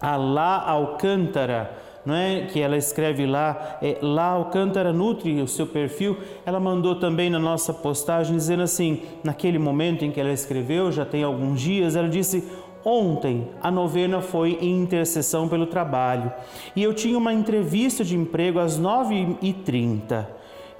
a 0.00 0.16
Lá 0.16 0.62
Alcântara 0.68 1.78
não 2.08 2.14
é? 2.14 2.46
que 2.50 2.58
ela 2.58 2.74
escreve 2.74 3.26
lá, 3.26 3.78
é, 3.82 3.98
lá 4.00 4.28
Alcântara 4.28 4.94
nutre 4.94 5.42
o 5.42 5.46
seu 5.46 5.66
perfil, 5.66 6.16
ela 6.46 6.58
mandou 6.58 6.94
também 6.94 7.28
na 7.28 7.38
nossa 7.38 7.74
postagem 7.74 8.34
dizendo 8.34 8.62
assim, 8.62 9.02
naquele 9.22 9.58
momento 9.58 10.06
em 10.06 10.10
que 10.10 10.18
ela 10.18 10.32
escreveu, 10.32 10.90
já 10.90 11.04
tem 11.04 11.22
alguns 11.22 11.60
dias, 11.60 11.96
ela 11.96 12.08
disse, 12.08 12.48
Ontem 12.84 13.48
a 13.60 13.70
novena 13.70 14.20
foi 14.20 14.58
em 14.60 14.82
intercessão 14.82 15.48
pelo 15.48 15.66
trabalho 15.66 16.32
e 16.76 16.82
eu 16.82 16.94
tinha 16.94 17.18
uma 17.18 17.32
entrevista 17.32 18.04
de 18.04 18.16
emprego 18.16 18.58
às 18.58 18.80
9h30. 18.80 20.26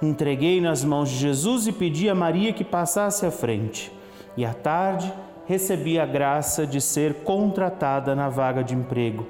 Entreguei 0.01 0.61
nas 0.61 0.83
mãos 0.83 1.09
de 1.09 1.17
Jesus 1.17 1.67
e 1.67 1.71
pedi 1.71 2.09
a 2.09 2.15
Maria 2.15 2.53
que 2.53 2.63
passasse 2.63 3.25
à 3.25 3.31
frente. 3.31 3.91
E 4.37 4.45
à 4.45 4.53
tarde 4.53 5.11
recebi 5.45 5.99
a 5.99 6.05
graça 6.05 6.65
de 6.65 6.79
ser 6.79 7.15
contratada 7.15 8.15
na 8.15 8.29
vaga 8.29 8.63
de 8.63 8.73
emprego. 8.73 9.27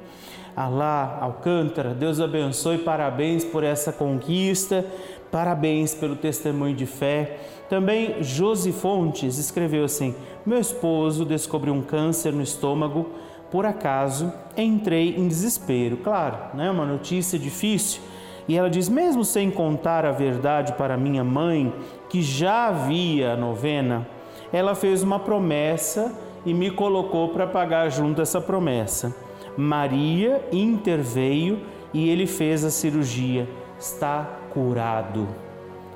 Alá, 0.55 1.17
Alcântara, 1.21 1.93
Deus 1.93 2.19
abençoe, 2.19 2.79
parabéns 2.79 3.45
por 3.45 3.63
essa 3.63 3.93
conquista, 3.93 4.85
parabéns 5.31 5.95
pelo 5.95 6.17
testemunho 6.17 6.75
de 6.75 6.85
fé. 6.85 7.39
Também 7.69 8.23
Josi 8.23 8.71
Fontes 8.71 9.37
escreveu 9.37 9.83
assim: 9.83 10.15
Meu 10.45 10.59
esposo 10.59 11.23
descobriu 11.23 11.73
um 11.73 11.81
câncer 11.83 12.33
no 12.33 12.41
estômago, 12.41 13.11
por 13.51 13.65
acaso 13.65 14.33
entrei 14.57 15.15
em 15.15 15.27
desespero. 15.27 15.97
Claro, 15.97 16.57
né, 16.57 16.69
uma 16.69 16.85
notícia 16.85 17.37
difícil. 17.37 18.01
E 18.47 18.57
ela 18.57 18.69
diz: 18.69 18.89
mesmo 18.89 19.23
sem 19.23 19.51
contar 19.51 20.03
a 20.03 20.11
verdade 20.11 20.73
para 20.73 20.97
minha 20.97 21.23
mãe, 21.23 21.71
que 22.09 22.23
já 22.23 22.67
havia 22.67 23.33
a 23.33 23.37
novena, 23.37 24.07
ela 24.51 24.73
fez 24.73 25.03
uma 25.03 25.19
promessa 25.19 26.11
e 26.43 26.53
me 26.53 26.71
colocou 26.71 27.29
para 27.29 27.45
pagar 27.45 27.89
junto 27.89 28.19
essa 28.19 28.41
promessa. 28.41 29.15
Maria 29.55 30.43
interveio 30.51 31.59
e 31.93 32.09
ele 32.09 32.25
fez 32.25 32.65
a 32.65 32.71
cirurgia. 32.71 33.47
Está 33.77 34.27
curado. 34.51 35.48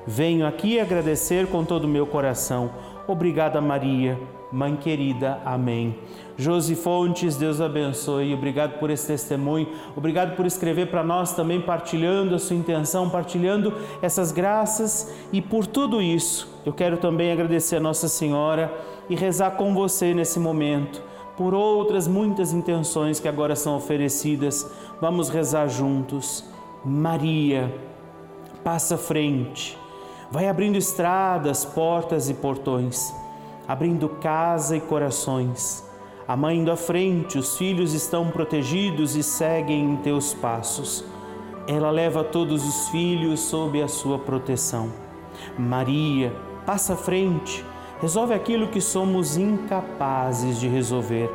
Venho 0.06 0.46
aqui 0.46 0.78
agradecer 0.78 1.46
com 1.46 1.64
todo 1.64 1.84
o 1.84 1.88
meu 1.88 2.06
coração. 2.06 2.70
Obrigada, 3.06 3.60
Maria, 3.60 4.18
mãe 4.52 4.76
querida. 4.76 5.40
Amém. 5.44 5.98
Josi 6.36 6.74
Fontes, 6.74 7.36
Deus 7.36 7.60
abençoe. 7.60 8.34
Obrigado 8.34 8.78
por 8.78 8.90
esse 8.90 9.06
testemunho. 9.06 9.68
Obrigado 9.96 10.36
por 10.36 10.46
escrever 10.46 10.86
para 10.90 11.04
nós 11.04 11.32
também, 11.32 11.60
partilhando 11.60 12.34
a 12.34 12.38
sua 12.38 12.56
intenção, 12.56 13.08
partilhando 13.08 13.72
essas 14.02 14.32
graças. 14.32 15.14
E 15.32 15.40
por 15.40 15.66
tudo 15.66 16.02
isso, 16.02 16.48
eu 16.66 16.72
quero 16.72 16.96
também 16.96 17.32
agradecer 17.32 17.76
a 17.76 17.80
Nossa 17.80 18.08
Senhora 18.08 18.72
e 19.08 19.14
rezar 19.14 19.52
com 19.52 19.74
você 19.74 20.12
nesse 20.12 20.38
momento 20.38 21.02
por 21.36 21.52
outras 21.52 22.06
muitas 22.06 22.52
intenções 22.52 23.18
que 23.18 23.28
agora 23.28 23.56
são 23.56 23.76
oferecidas. 23.76 24.70
Vamos 25.00 25.28
rezar 25.28 25.68
juntos. 25.68 26.44
Maria, 26.84 27.74
passa 28.62 28.96
frente, 28.96 29.76
vai 30.34 30.48
abrindo 30.48 30.76
estradas, 30.76 31.64
portas 31.64 32.28
e 32.28 32.34
portões, 32.34 33.14
abrindo 33.68 34.08
casa 34.08 34.76
e 34.76 34.80
corações. 34.80 35.88
A 36.26 36.36
mãe 36.36 36.58
indo 36.58 36.72
à 36.72 36.76
frente, 36.76 37.38
os 37.38 37.56
filhos 37.56 37.94
estão 37.94 38.28
protegidos 38.32 39.14
e 39.14 39.22
seguem 39.22 39.92
em 39.92 39.96
teus 39.98 40.34
passos. 40.34 41.04
Ela 41.68 41.88
leva 41.88 42.24
todos 42.24 42.66
os 42.66 42.88
filhos 42.88 43.38
sob 43.38 43.80
a 43.80 43.86
sua 43.86 44.18
proteção. 44.18 44.90
Maria, 45.56 46.34
passa 46.66 46.94
à 46.94 46.96
frente, 46.96 47.64
resolve 48.00 48.34
aquilo 48.34 48.66
que 48.66 48.80
somos 48.80 49.36
incapazes 49.36 50.58
de 50.58 50.66
resolver. 50.66 51.30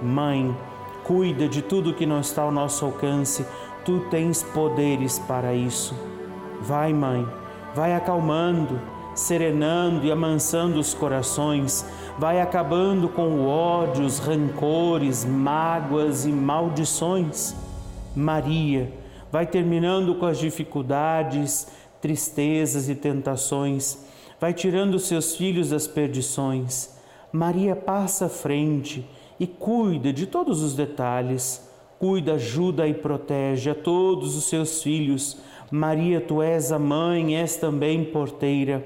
Mãe, 0.00 0.56
cuida 1.04 1.46
de 1.46 1.60
tudo 1.60 1.92
que 1.92 2.06
não 2.06 2.20
está 2.20 2.40
ao 2.40 2.50
nosso 2.50 2.86
alcance, 2.86 3.44
tu 3.84 4.00
tens 4.10 4.42
poderes 4.42 5.18
para 5.18 5.52
isso. 5.52 5.94
Vai, 6.62 6.94
mãe, 6.94 7.28
vai 7.74 7.94
acalmando, 7.94 8.80
serenando 9.14 10.06
e 10.06 10.10
amansando 10.10 10.78
os 10.78 10.94
corações, 10.94 11.84
vai 12.18 12.40
acabando 12.40 13.08
com 13.08 13.28
o 13.28 13.46
ódio, 13.46 14.04
os 14.04 14.18
rancores, 14.18 15.24
mágoas 15.24 16.24
e 16.24 16.32
maldições. 16.32 17.54
Maria, 18.14 18.92
vai 19.30 19.46
terminando 19.46 20.14
com 20.14 20.26
as 20.26 20.38
dificuldades, 20.38 21.68
tristezas 22.00 22.88
e 22.88 22.94
tentações 22.94 24.10
vai 24.40 24.54
tirando 24.54 24.98
seus 24.98 25.36
filhos 25.36 25.68
das 25.68 25.86
perdições. 25.86 26.98
Maria 27.30 27.76
passa 27.76 28.24
à 28.24 28.28
frente 28.28 29.06
e 29.38 29.46
cuida 29.46 30.12
de 30.12 30.26
todos 30.26 30.62
os 30.62 30.74
detalhes. 30.74 31.68
Cuida, 31.98 32.34
ajuda 32.34 32.88
e 32.88 32.94
protege 32.94 33.68
a 33.68 33.74
todos 33.74 34.34
os 34.34 34.44
seus 34.44 34.82
filhos. 34.82 35.36
Maria, 35.70 36.20
tu 36.20 36.42
és 36.42 36.72
a 36.72 36.78
mãe, 36.78 37.36
és 37.36 37.54
também 37.54 38.04
porteira. 38.04 38.84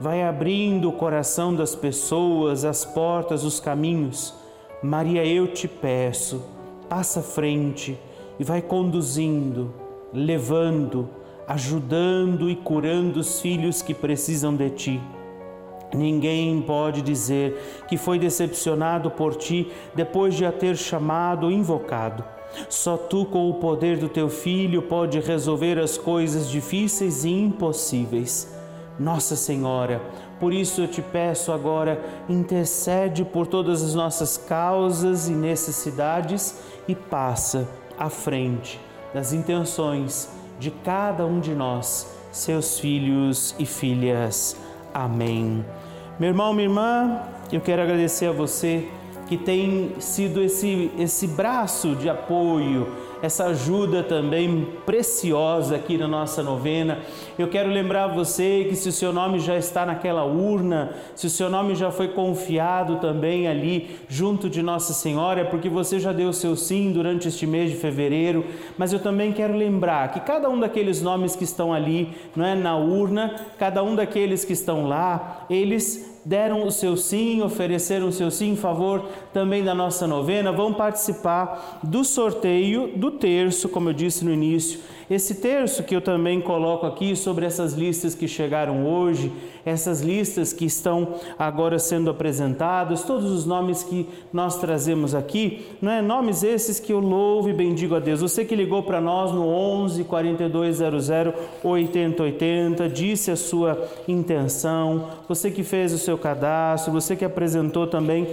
Vai 0.00 0.24
abrindo 0.24 0.88
o 0.88 0.92
coração 0.92 1.54
das 1.54 1.76
pessoas, 1.76 2.64
as 2.64 2.84
portas, 2.84 3.44
os 3.44 3.60
caminhos. 3.60 4.34
Maria, 4.82 5.24
eu 5.24 5.46
te 5.46 5.68
peço, 5.68 6.42
passa 6.88 7.20
à 7.20 7.22
frente 7.22 7.96
e 8.38 8.42
vai 8.42 8.60
conduzindo, 8.60 9.72
levando, 10.12 11.08
ajudando 11.46 12.50
e 12.50 12.56
curando 12.56 13.20
os 13.20 13.40
filhos 13.40 13.80
que 13.80 13.94
precisam 13.94 14.56
de 14.56 14.70
ti. 14.70 15.00
Ninguém 15.94 16.60
pode 16.60 17.00
dizer 17.00 17.84
que 17.88 17.96
foi 17.96 18.18
decepcionado 18.18 19.10
por 19.10 19.36
ti 19.36 19.70
depois 19.94 20.34
de 20.34 20.44
a 20.44 20.52
ter 20.52 20.76
chamado 20.76 21.50
invocado. 21.50 22.24
Só 22.68 22.96
tu, 22.96 23.24
com 23.24 23.48
o 23.48 23.54
poder 23.54 23.98
do 23.98 24.08
teu 24.08 24.28
filho, 24.28 24.82
pode 24.82 25.18
resolver 25.20 25.78
as 25.78 25.96
coisas 25.96 26.50
difíceis 26.50 27.24
e 27.24 27.30
impossíveis. 27.30 28.52
Nossa 28.98 29.34
Senhora, 29.34 30.00
por 30.38 30.52
isso 30.52 30.82
eu 30.82 30.88
te 30.88 31.02
peço 31.02 31.50
agora, 31.50 32.00
intercede 32.28 33.24
por 33.24 33.46
todas 33.46 33.82
as 33.82 33.94
nossas 33.94 34.36
causas 34.36 35.28
e 35.28 35.32
necessidades 35.32 36.60
e 36.86 36.94
passa 36.94 37.68
à 37.98 38.08
frente 38.08 38.80
das 39.12 39.32
intenções 39.32 40.28
de 40.58 40.70
cada 40.70 41.26
um 41.26 41.40
de 41.40 41.54
nós, 41.54 42.08
seus 42.30 42.78
filhos 42.78 43.54
e 43.58 43.66
filhas. 43.66 44.56
Amém. 44.92 45.64
Meu 46.16 46.28
irmão, 46.28 46.52
minha 46.52 46.68
irmã, 46.68 47.22
eu 47.52 47.60
quero 47.60 47.82
agradecer 47.82 48.26
a 48.26 48.32
você 48.32 48.88
que 49.26 49.36
tem 49.36 49.96
sido 49.98 50.40
esse, 50.40 50.92
esse 50.96 51.26
braço 51.26 51.96
de 51.96 52.08
apoio, 52.08 52.86
essa 53.24 53.46
ajuda 53.46 54.02
também 54.02 54.68
preciosa 54.84 55.76
aqui 55.76 55.96
na 55.96 56.06
nossa 56.06 56.42
novena. 56.42 56.98
Eu 57.38 57.48
quero 57.48 57.70
lembrar 57.70 58.08
você 58.08 58.66
que 58.68 58.76
se 58.76 58.90
o 58.90 58.92
seu 58.92 59.14
nome 59.14 59.40
já 59.40 59.56
está 59.56 59.86
naquela 59.86 60.24
urna, 60.24 60.92
se 61.14 61.26
o 61.26 61.30
seu 61.30 61.48
nome 61.48 61.74
já 61.74 61.90
foi 61.90 62.08
confiado 62.08 62.96
também 62.96 63.48
ali 63.48 63.98
junto 64.10 64.50
de 64.50 64.62
Nossa 64.62 64.92
Senhora, 64.92 65.40
é 65.40 65.44
porque 65.44 65.70
você 65.70 65.98
já 65.98 66.12
deu 66.12 66.28
o 66.28 66.34
seu 66.34 66.54
sim 66.54 66.92
durante 66.92 67.26
este 67.26 67.46
mês 67.46 67.70
de 67.70 67.78
fevereiro, 67.78 68.44
mas 68.76 68.92
eu 68.92 68.98
também 68.98 69.32
quero 69.32 69.56
lembrar 69.56 70.12
que 70.12 70.20
cada 70.20 70.50
um 70.50 70.60
daqueles 70.60 71.00
nomes 71.00 71.34
que 71.34 71.44
estão 71.44 71.72
ali, 71.72 72.10
não 72.36 72.44
é, 72.44 72.54
na 72.54 72.76
urna, 72.76 73.34
cada 73.58 73.82
um 73.82 73.94
daqueles 73.94 74.44
que 74.44 74.52
estão 74.52 74.86
lá, 74.86 75.46
eles 75.48 76.13
deram 76.24 76.66
o 76.66 76.70
seu 76.70 76.96
sim, 76.96 77.42
ofereceram 77.42 78.08
o 78.08 78.12
seu 78.12 78.30
sim 78.30 78.52
em 78.52 78.56
favor 78.56 79.08
também 79.32 79.62
da 79.62 79.74
nossa 79.74 80.06
novena, 80.06 80.50
vão 80.52 80.72
participar 80.72 81.80
do 81.82 82.04
sorteio 82.04 82.92
do 82.96 83.10
terço, 83.10 83.68
como 83.68 83.90
eu 83.90 83.92
disse 83.92 84.24
no 84.24 84.32
início. 84.32 84.80
Esse 85.10 85.34
terço 85.34 85.82
que 85.82 85.94
eu 85.94 86.00
também 86.00 86.40
coloco 86.40 86.86
aqui 86.86 87.14
sobre 87.14 87.44
essas 87.44 87.74
listas 87.74 88.14
que 88.14 88.26
chegaram 88.26 88.86
hoje, 88.86 89.30
essas 89.64 90.00
listas 90.00 90.52
que 90.52 90.64
estão 90.64 91.14
agora 91.38 91.78
sendo 91.78 92.10
apresentadas, 92.10 93.02
todos 93.02 93.30
os 93.30 93.44
nomes 93.44 93.82
que 93.82 94.08
nós 94.32 94.58
trazemos 94.58 95.14
aqui, 95.14 95.66
não 95.80 95.92
é 95.92 96.02
nomes 96.02 96.42
esses 96.42 96.80
que 96.80 96.92
eu 96.92 97.00
louvo 97.00 97.48
e 97.48 97.52
bendigo 97.52 97.94
a 97.94 98.00
Deus. 98.00 98.20
Você 98.20 98.44
que 98.44 98.56
ligou 98.56 98.82
para 98.82 99.00
nós 99.00 99.32
no 99.32 99.46
11 99.46 100.04
4200 100.04 101.08
8080, 101.62 102.88
disse 102.88 103.30
a 103.30 103.36
sua 103.36 103.86
intenção, 104.08 105.08
você 105.28 105.50
que 105.50 105.62
fez 105.62 105.92
o 105.92 105.98
seu 105.98 106.16
cadastro, 106.16 106.92
você 106.92 107.14
que 107.16 107.24
apresentou 107.24 107.86
também 107.86 108.26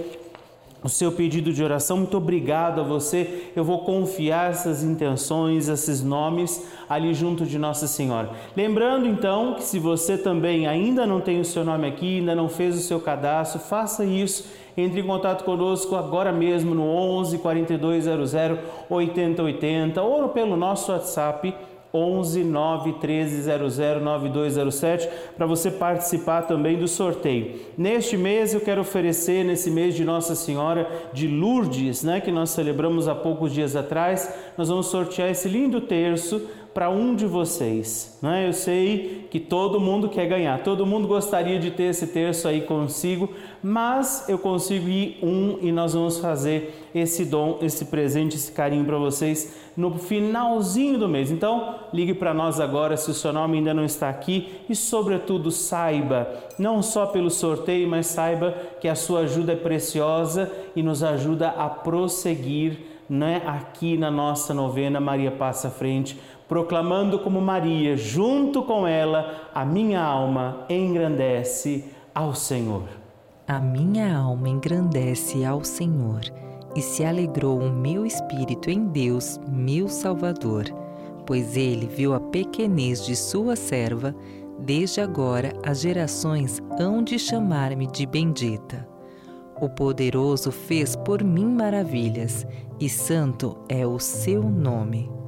o 0.82 0.88
seu 0.88 1.12
pedido 1.12 1.52
de 1.52 1.62
oração. 1.62 1.98
Muito 1.98 2.16
obrigado 2.16 2.80
a 2.80 2.84
você. 2.84 3.50
Eu 3.54 3.64
vou 3.64 3.80
confiar 3.80 4.50
essas 4.50 4.82
intenções, 4.82 5.68
esses 5.68 6.02
nomes 6.02 6.66
ali 6.88 7.14
junto 7.14 7.46
de 7.46 7.58
Nossa 7.58 7.86
Senhora. 7.86 8.30
Lembrando 8.56 9.06
então 9.06 9.54
que 9.54 9.62
se 9.62 9.78
você 9.78 10.18
também 10.18 10.66
ainda 10.66 11.06
não 11.06 11.20
tem 11.20 11.40
o 11.40 11.44
seu 11.44 11.64
nome 11.64 11.86
aqui, 11.86 12.18
ainda 12.18 12.34
não 12.34 12.48
fez 12.48 12.76
o 12.76 12.80
seu 12.80 13.00
cadastro, 13.00 13.60
faça 13.60 14.04
isso. 14.04 14.44
Entre 14.76 15.00
em 15.00 15.06
contato 15.06 15.44
conosco 15.44 15.94
agora 15.96 16.32
mesmo 16.32 16.74
no 16.74 16.84
11 16.84 17.38
4200 17.38 18.32
8080 18.88 20.02
ou 20.02 20.30
pelo 20.30 20.56
nosso 20.56 20.90
WhatsApp 20.90 21.54
11 21.92 22.44
9 22.44 22.92
13 22.94 23.42
00 23.42 24.00
9207 24.00 25.08
para 25.36 25.46
você 25.46 25.70
participar 25.70 26.42
também 26.42 26.78
do 26.78 26.88
sorteio. 26.88 27.60
Neste 27.76 28.16
mês 28.16 28.54
eu 28.54 28.60
quero 28.60 28.80
oferecer, 28.80 29.44
nesse 29.44 29.70
mês 29.70 29.94
de 29.94 30.04
Nossa 30.04 30.34
Senhora 30.34 30.88
de 31.12 31.28
Lourdes, 31.28 32.02
né, 32.02 32.20
que 32.20 32.32
nós 32.32 32.50
celebramos 32.50 33.08
há 33.08 33.14
poucos 33.14 33.52
dias 33.52 33.76
atrás, 33.76 34.32
nós 34.56 34.68
vamos 34.68 34.86
sortear 34.86 35.30
esse 35.30 35.48
lindo 35.48 35.80
terço 35.80 36.48
para 36.74 36.88
um 36.88 37.14
de 37.14 37.26
vocês. 37.26 38.18
Né? 38.22 38.48
Eu 38.48 38.52
sei 38.52 39.26
que 39.30 39.38
todo 39.38 39.80
mundo 39.80 40.08
quer 40.08 40.26
ganhar, 40.26 40.62
todo 40.62 40.86
mundo 40.86 41.06
gostaria 41.06 41.58
de 41.58 41.70
ter 41.70 41.84
esse 41.84 42.06
terço 42.06 42.48
aí 42.48 42.62
consigo, 42.62 43.28
mas 43.62 44.28
eu 44.28 44.38
consigo 44.38 44.88
ir 44.88 45.18
um 45.22 45.58
e 45.60 45.70
nós 45.70 45.94
vamos 45.94 46.18
fazer 46.18 46.88
esse 46.94 47.24
dom, 47.24 47.58
esse 47.60 47.86
presente, 47.86 48.36
esse 48.36 48.52
carinho 48.52 48.84
para 48.84 48.96
vocês 48.96 49.54
no 49.76 49.98
finalzinho 49.98 50.98
do 50.98 51.08
mês. 51.08 51.30
Então, 51.30 51.76
ligue 51.92 52.14
para 52.14 52.34
nós 52.34 52.60
agora 52.60 52.96
se 52.96 53.10
o 53.10 53.14
seu 53.14 53.32
nome 53.32 53.58
ainda 53.58 53.72
não 53.72 53.84
está 53.84 54.08
aqui 54.08 54.48
e, 54.68 54.74
sobretudo, 54.74 55.50
saiba, 55.50 56.28
não 56.58 56.82
só 56.82 57.06
pelo 57.06 57.30
sorteio, 57.30 57.88
mas 57.88 58.06
saiba 58.06 58.54
que 58.80 58.88
a 58.88 58.94
sua 58.94 59.20
ajuda 59.20 59.52
é 59.52 59.56
preciosa 59.56 60.50
e 60.76 60.82
nos 60.82 61.02
ajuda 61.02 61.48
a 61.48 61.68
prosseguir 61.68 62.92
né, 63.08 63.42
aqui 63.46 63.96
na 63.96 64.10
nossa 64.10 64.54
novena 64.54 65.00
Maria 65.00 65.30
Passa 65.30 65.70
Frente 65.70 66.18
proclamando 66.52 67.18
como 67.18 67.40
Maria, 67.40 67.96
junto 67.96 68.62
com 68.62 68.86
ela, 68.86 69.48
a 69.54 69.64
minha 69.64 70.02
alma 70.02 70.66
engrandece 70.68 71.86
ao 72.14 72.34
Senhor. 72.34 72.82
A 73.48 73.58
minha 73.58 74.14
alma 74.18 74.50
engrandece 74.50 75.46
ao 75.46 75.64
Senhor, 75.64 76.20
e 76.76 76.82
se 76.82 77.06
alegrou 77.06 77.58
o 77.58 77.72
meu 77.72 78.04
espírito 78.04 78.68
em 78.68 78.84
Deus, 78.84 79.40
meu 79.48 79.88
Salvador, 79.88 80.66
pois 81.24 81.56
ele 81.56 81.86
viu 81.86 82.12
a 82.12 82.20
pequenez 82.20 83.02
de 83.06 83.16
sua 83.16 83.56
serva, 83.56 84.14
desde 84.58 85.00
agora 85.00 85.54
as 85.64 85.80
gerações 85.80 86.60
hão 86.78 87.02
de 87.02 87.18
chamar-me 87.18 87.86
de 87.86 88.04
bendita. 88.04 88.86
O 89.58 89.70
poderoso 89.70 90.52
fez 90.52 90.96
por 90.96 91.24
mim 91.24 91.46
maravilhas, 91.46 92.46
e 92.78 92.90
santo 92.90 93.56
é 93.70 93.86
o 93.86 93.98
seu 93.98 94.42
nome. 94.42 95.21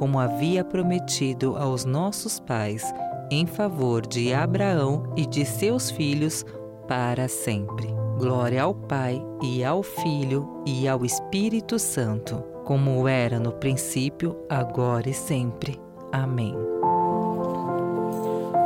como 0.00 0.18
havia 0.18 0.64
prometido 0.64 1.58
aos 1.58 1.84
nossos 1.84 2.40
pais, 2.40 2.82
em 3.30 3.44
favor 3.44 4.06
de 4.06 4.32
Abraão 4.32 5.12
e 5.14 5.26
de 5.26 5.44
seus 5.44 5.90
filhos 5.90 6.42
para 6.88 7.28
sempre. 7.28 7.86
Glória 8.18 8.62
ao 8.62 8.74
Pai 8.74 9.22
e 9.42 9.62
ao 9.62 9.82
Filho 9.82 10.62
e 10.66 10.88
ao 10.88 11.04
Espírito 11.04 11.78
Santo, 11.78 12.42
como 12.64 13.06
era 13.06 13.38
no 13.38 13.52
princípio, 13.52 14.34
agora 14.48 15.10
e 15.10 15.12
sempre. 15.12 15.78
Amém. 16.10 16.79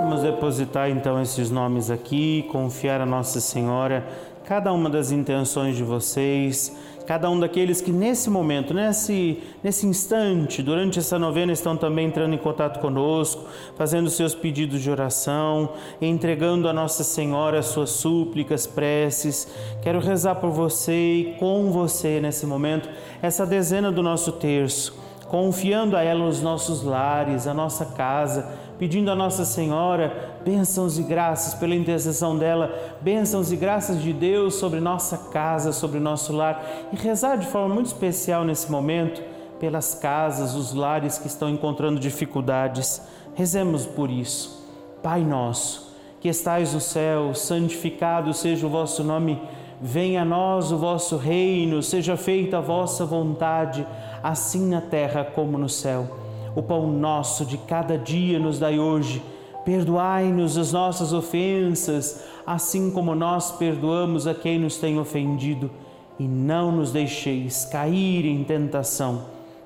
Vamos 0.04 0.20
depositar 0.20 0.90
então 0.90 1.18
esses 1.22 1.50
nomes 1.50 1.90
aqui, 1.90 2.46
confiar 2.52 3.00
a 3.00 3.06
Nossa 3.06 3.40
Senhora 3.40 4.06
cada 4.44 4.70
uma 4.70 4.90
das 4.90 5.10
intenções 5.10 5.74
de 5.74 5.82
vocês 5.82 6.76
cada 7.06 7.28
um 7.28 7.38
daqueles 7.38 7.80
que 7.80 7.92
nesse 7.92 8.30
momento, 8.30 8.72
nesse, 8.72 9.42
nesse 9.62 9.86
instante, 9.86 10.62
durante 10.62 10.98
essa 10.98 11.18
novena, 11.18 11.52
estão 11.52 11.76
também 11.76 12.06
entrando 12.06 12.34
em 12.34 12.38
contato 12.38 12.80
conosco, 12.80 13.44
fazendo 13.76 14.08
seus 14.08 14.34
pedidos 14.34 14.80
de 14.80 14.90
oração, 14.90 15.70
entregando 16.00 16.68
a 16.68 16.72
Nossa 16.72 17.04
Senhora 17.04 17.58
as 17.58 17.66
suas 17.66 17.90
súplicas, 17.90 18.66
preces. 18.66 19.48
Quero 19.82 20.00
rezar 20.00 20.36
por 20.36 20.50
você 20.50 20.92
e 20.92 21.36
com 21.38 21.70
você 21.70 22.20
nesse 22.20 22.46
momento, 22.46 22.88
essa 23.20 23.44
dezena 23.44 23.92
do 23.92 24.02
nosso 24.02 24.32
terço, 24.32 24.98
confiando 25.28 25.96
a 25.96 26.02
ela 26.02 26.26
os 26.26 26.40
nossos 26.40 26.82
lares, 26.82 27.46
a 27.46 27.52
nossa 27.52 27.84
casa 27.84 28.63
pedindo 28.78 29.10
a 29.10 29.14
Nossa 29.14 29.44
Senhora 29.44 30.34
bênçãos 30.44 30.98
e 30.98 31.02
graças 31.02 31.54
pela 31.54 31.74
intercessão 31.74 32.36
dela, 32.36 32.70
bênçãos 33.00 33.50
e 33.50 33.56
graças 33.56 34.02
de 34.02 34.12
Deus 34.12 34.56
sobre 34.56 34.78
nossa 34.78 35.16
casa, 35.30 35.72
sobre 35.72 35.98
nosso 35.98 36.32
lar 36.32 36.62
e 36.92 36.96
rezar 36.96 37.36
de 37.36 37.46
forma 37.46 37.74
muito 37.74 37.86
especial 37.86 38.44
nesse 38.44 38.70
momento 38.70 39.22
pelas 39.58 39.94
casas, 39.94 40.54
os 40.54 40.74
lares 40.74 41.16
que 41.16 41.26
estão 41.26 41.48
encontrando 41.48 41.98
dificuldades. 41.98 43.00
Rezemos 43.34 43.86
por 43.86 44.10
isso. 44.10 44.62
Pai 45.02 45.22
nosso, 45.22 45.94
que 46.20 46.28
estais 46.28 46.74
no 46.74 46.80
céu, 46.80 47.34
santificado 47.34 48.34
seja 48.34 48.66
o 48.66 48.70
vosso 48.70 49.02
nome. 49.02 49.40
Venha 49.80 50.22
a 50.22 50.24
nós 50.24 50.70
o 50.70 50.76
vosso 50.76 51.16
reino, 51.16 51.82
seja 51.82 52.16
feita 52.16 52.58
a 52.58 52.60
vossa 52.60 53.04
vontade, 53.04 53.86
assim 54.22 54.68
na 54.68 54.80
terra 54.80 55.24
como 55.24 55.58
no 55.58 55.68
céu. 55.68 56.23
O 56.56 56.62
pão 56.62 56.86
nosso 56.86 57.44
de 57.44 57.58
cada 57.58 57.98
dia 57.98 58.38
nos 58.38 58.58
dai 58.58 58.78
hoje. 58.78 59.22
Perdoai-nos 59.64 60.56
as 60.56 60.72
nossas 60.72 61.12
ofensas, 61.12 62.22
assim 62.46 62.90
como 62.90 63.14
nós 63.14 63.50
perdoamos 63.50 64.26
a 64.26 64.34
quem 64.34 64.58
nos 64.58 64.76
tem 64.76 64.98
ofendido. 64.98 65.70
E 66.18 66.28
não 66.28 66.70
nos 66.70 66.92
deixeis 66.92 67.64
cair 67.64 68.24
em 68.24 68.44
tentação, 68.44 69.22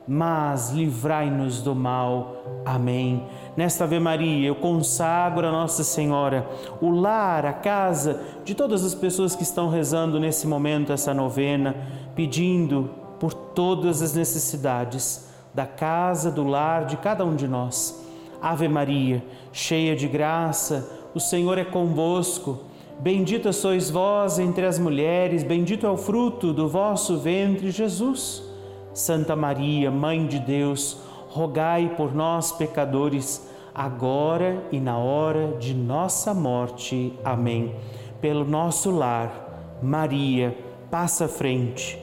mas 0.07 0.71
livrai-nos 0.71 1.61
do 1.61 1.75
mal. 1.75 2.37
Amém. 2.65 3.23
Nesta 3.55 3.85
Ave 3.85 3.99
Maria, 3.99 4.49
eu 4.49 4.55
consagro 4.55 5.47
a 5.47 5.53
Nossa 5.53 5.85
Senhora, 5.85 6.49
o 6.81 6.89
lar, 6.89 7.45
a 7.45 7.53
casa 7.53 8.23
de 8.45 8.55
todas 8.55 8.83
as 8.83 8.95
pessoas 8.95 9.37
que 9.37 9.43
estão 9.43 9.69
rezando 9.69 10.19
nesse 10.19 10.47
momento 10.47 10.93
essa 10.93 11.13
novena, 11.13 11.77
pedindo 12.15 12.89
por 13.21 13.35
todas 13.35 14.01
as 14.01 14.15
necessidades 14.15 15.28
da 15.59 15.67
casa, 15.67 16.31
do 16.31 16.45
lar 16.45 16.85
de 16.85 16.97
cada 16.99 17.25
um 17.25 17.35
de 17.35 17.49
nós. 17.49 18.07
Ave 18.41 18.69
Maria, 18.69 19.25
cheia 19.51 19.97
de 19.97 20.07
graça, 20.07 20.89
o 21.13 21.19
Senhor 21.19 21.59
é 21.59 21.65
convosco. 21.65 22.61
Bendita 23.01 23.53
sois 23.53 23.91
vós 23.91 24.39
entre 24.39 24.65
as 24.65 24.79
mulheres, 24.79 25.43
bendito 25.43 25.85
é 25.85 25.91
o 25.91 25.97
fruto 25.97 26.53
do 26.53 26.69
vosso 26.69 27.19
ventre, 27.19 27.73
Jesus. 27.73 28.41
Santa 28.95 29.35
Maria, 29.35 29.91
Mãe 29.91 30.29
de 30.29 30.39
Deus, 30.39 30.99
rogai 31.29 31.93
por 31.97 32.15
nós, 32.15 32.53
pecadores, 32.53 33.45
agora 33.75 34.63
e 34.71 34.79
na 34.79 34.97
hora 34.97 35.57
de 35.59 35.75
nossa 35.75 36.33
morte. 36.33 37.19
Amém. 37.25 37.75
Pelo 38.21 38.45
nosso 38.45 38.93
lar, 38.93 39.79
Maria, 39.83 40.57
passa 40.89 41.25
à 41.25 41.29
frente. 41.29 41.99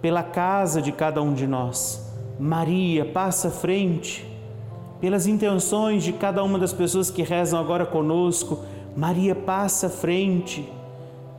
Pela 0.00 0.22
casa 0.22 0.80
de 0.80 0.92
cada 0.92 1.20
um 1.20 1.34
de 1.34 1.48
nós, 1.48 2.09
Maria, 2.40 3.04
passa 3.04 3.48
à 3.48 3.50
frente. 3.50 4.26
Pelas 4.98 5.26
intenções 5.26 6.02
de 6.02 6.14
cada 6.14 6.42
uma 6.42 6.58
das 6.58 6.72
pessoas 6.72 7.10
que 7.10 7.22
rezam 7.22 7.60
agora 7.60 7.84
conosco, 7.84 8.60
Maria, 8.96 9.34
passa 9.34 9.88
à 9.88 9.90
frente. 9.90 10.66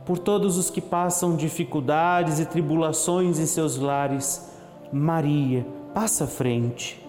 Por 0.06 0.16
todos 0.16 0.56
os 0.56 0.70
que 0.70 0.80
passam 0.80 1.34
dificuldades 1.34 2.38
e 2.38 2.46
tribulações 2.46 3.40
em 3.40 3.46
seus 3.46 3.76
lares, 3.76 4.48
Maria, 4.92 5.66
passa 5.92 6.22
à 6.22 6.26
frente, 6.28 7.04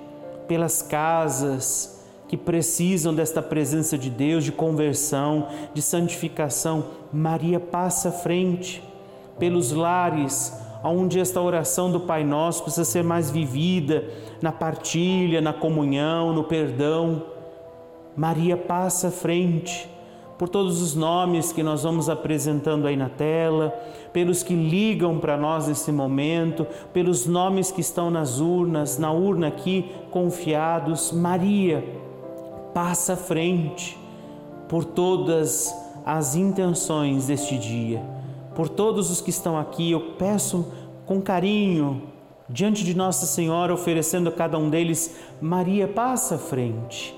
pelas 0.48 0.82
casas 0.82 2.04
que 2.28 2.36
precisam 2.36 3.14
desta 3.14 3.44
presença 3.44 3.96
de 3.96 4.10
Deus, 4.10 4.44
de 4.44 4.52
conversão, 4.52 5.50
de 5.72 5.84
santificação, 5.84 6.86
Maria 7.12 7.60
passa 7.60 8.10
à 8.10 8.12
frente, 8.12 8.84
pelos 9.38 9.72
lares 9.72 10.63
onde 10.84 11.20
esta 11.20 11.42
oração 11.42 11.92
do 11.92 12.00
Pai 12.00 12.24
Nosso 12.24 12.64
precisa 12.64 12.86
ser 12.86 13.04
mais 13.04 13.32
vivida, 13.32 14.04
na 14.42 14.52
partilha, 14.52 15.40
na 15.40 15.54
comunhão, 15.54 16.34
no 16.34 16.44
perdão. 16.44 17.24
Maria 18.16 18.58
passa 18.58 19.08
à 19.08 19.12
frente 19.12 19.90
por 20.38 20.50
todos 20.50 20.82
os 20.82 20.94
nomes 20.94 21.52
que 21.54 21.64
nós 21.64 21.84
vamos 21.84 22.10
apresentando 22.10 22.88
aí 22.88 22.98
na 22.98 23.08
tela, 23.08 23.74
pelos 24.12 24.44
que 24.44 24.54
ligam 24.54 25.18
para 25.20 25.38
nós 25.38 25.68
nesse 25.68 25.92
momento, 25.92 26.68
pelos 26.92 27.26
nomes 27.26 27.72
que 27.72 27.82
estão 27.82 28.12
nas 28.12 28.40
urnas, 28.40 28.98
na 28.98 29.12
urna 29.12 29.48
aqui 29.48 29.90
confiados. 30.12 31.12
Maria, 31.12 31.84
passa 32.74 33.14
à 33.14 33.16
frente 33.16 33.98
por 34.68 34.84
todas 34.84 35.74
as 36.06 36.36
intenções 36.36 37.28
deste 37.28 37.58
dia. 37.58 38.02
Por 38.56 38.70
todos 38.70 39.10
os 39.10 39.22
que 39.22 39.30
estão 39.30 39.58
aqui, 39.58 39.92
eu 39.92 40.14
peço 40.18 40.72
com 41.06 41.22
carinho, 41.22 42.04
diante 42.48 42.84
de 42.84 42.94
Nossa 42.96 43.26
Senhora, 43.26 43.74
oferecendo 43.74 44.30
a 44.30 44.32
cada 44.32 44.58
um 44.58 44.70
deles, 44.70 45.16
Maria, 45.42 45.88
passa 45.88 46.36
à 46.36 46.38
frente, 46.38 47.16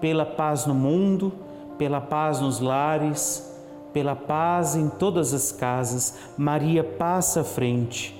pela 0.00 0.26
paz 0.26 0.66
no 0.66 0.74
mundo 0.74 1.32
pela 1.78 2.00
paz 2.00 2.40
nos 2.40 2.60
lares, 2.60 3.54
pela 3.92 4.16
paz 4.16 4.76
em 4.76 4.88
todas 4.88 5.32
as 5.32 5.52
casas. 5.52 6.18
Maria 6.36 6.82
passa 6.82 7.40
à 7.40 7.44
frente. 7.44 8.14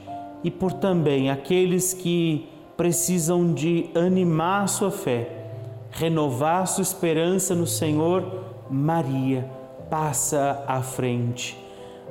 E 0.44 0.50
por 0.50 0.72
também 0.72 1.30
aqueles 1.30 1.92
que 1.92 2.48
precisam 2.76 3.52
de 3.52 3.90
animar 3.94 4.68
sua 4.68 4.90
fé, 4.90 5.48
renovar 5.90 6.66
sua 6.66 6.82
esperança 6.82 7.54
no 7.54 7.66
Senhor, 7.66 8.44
Maria 8.70 9.50
passa 9.88 10.62
à 10.66 10.82
frente. 10.82 11.65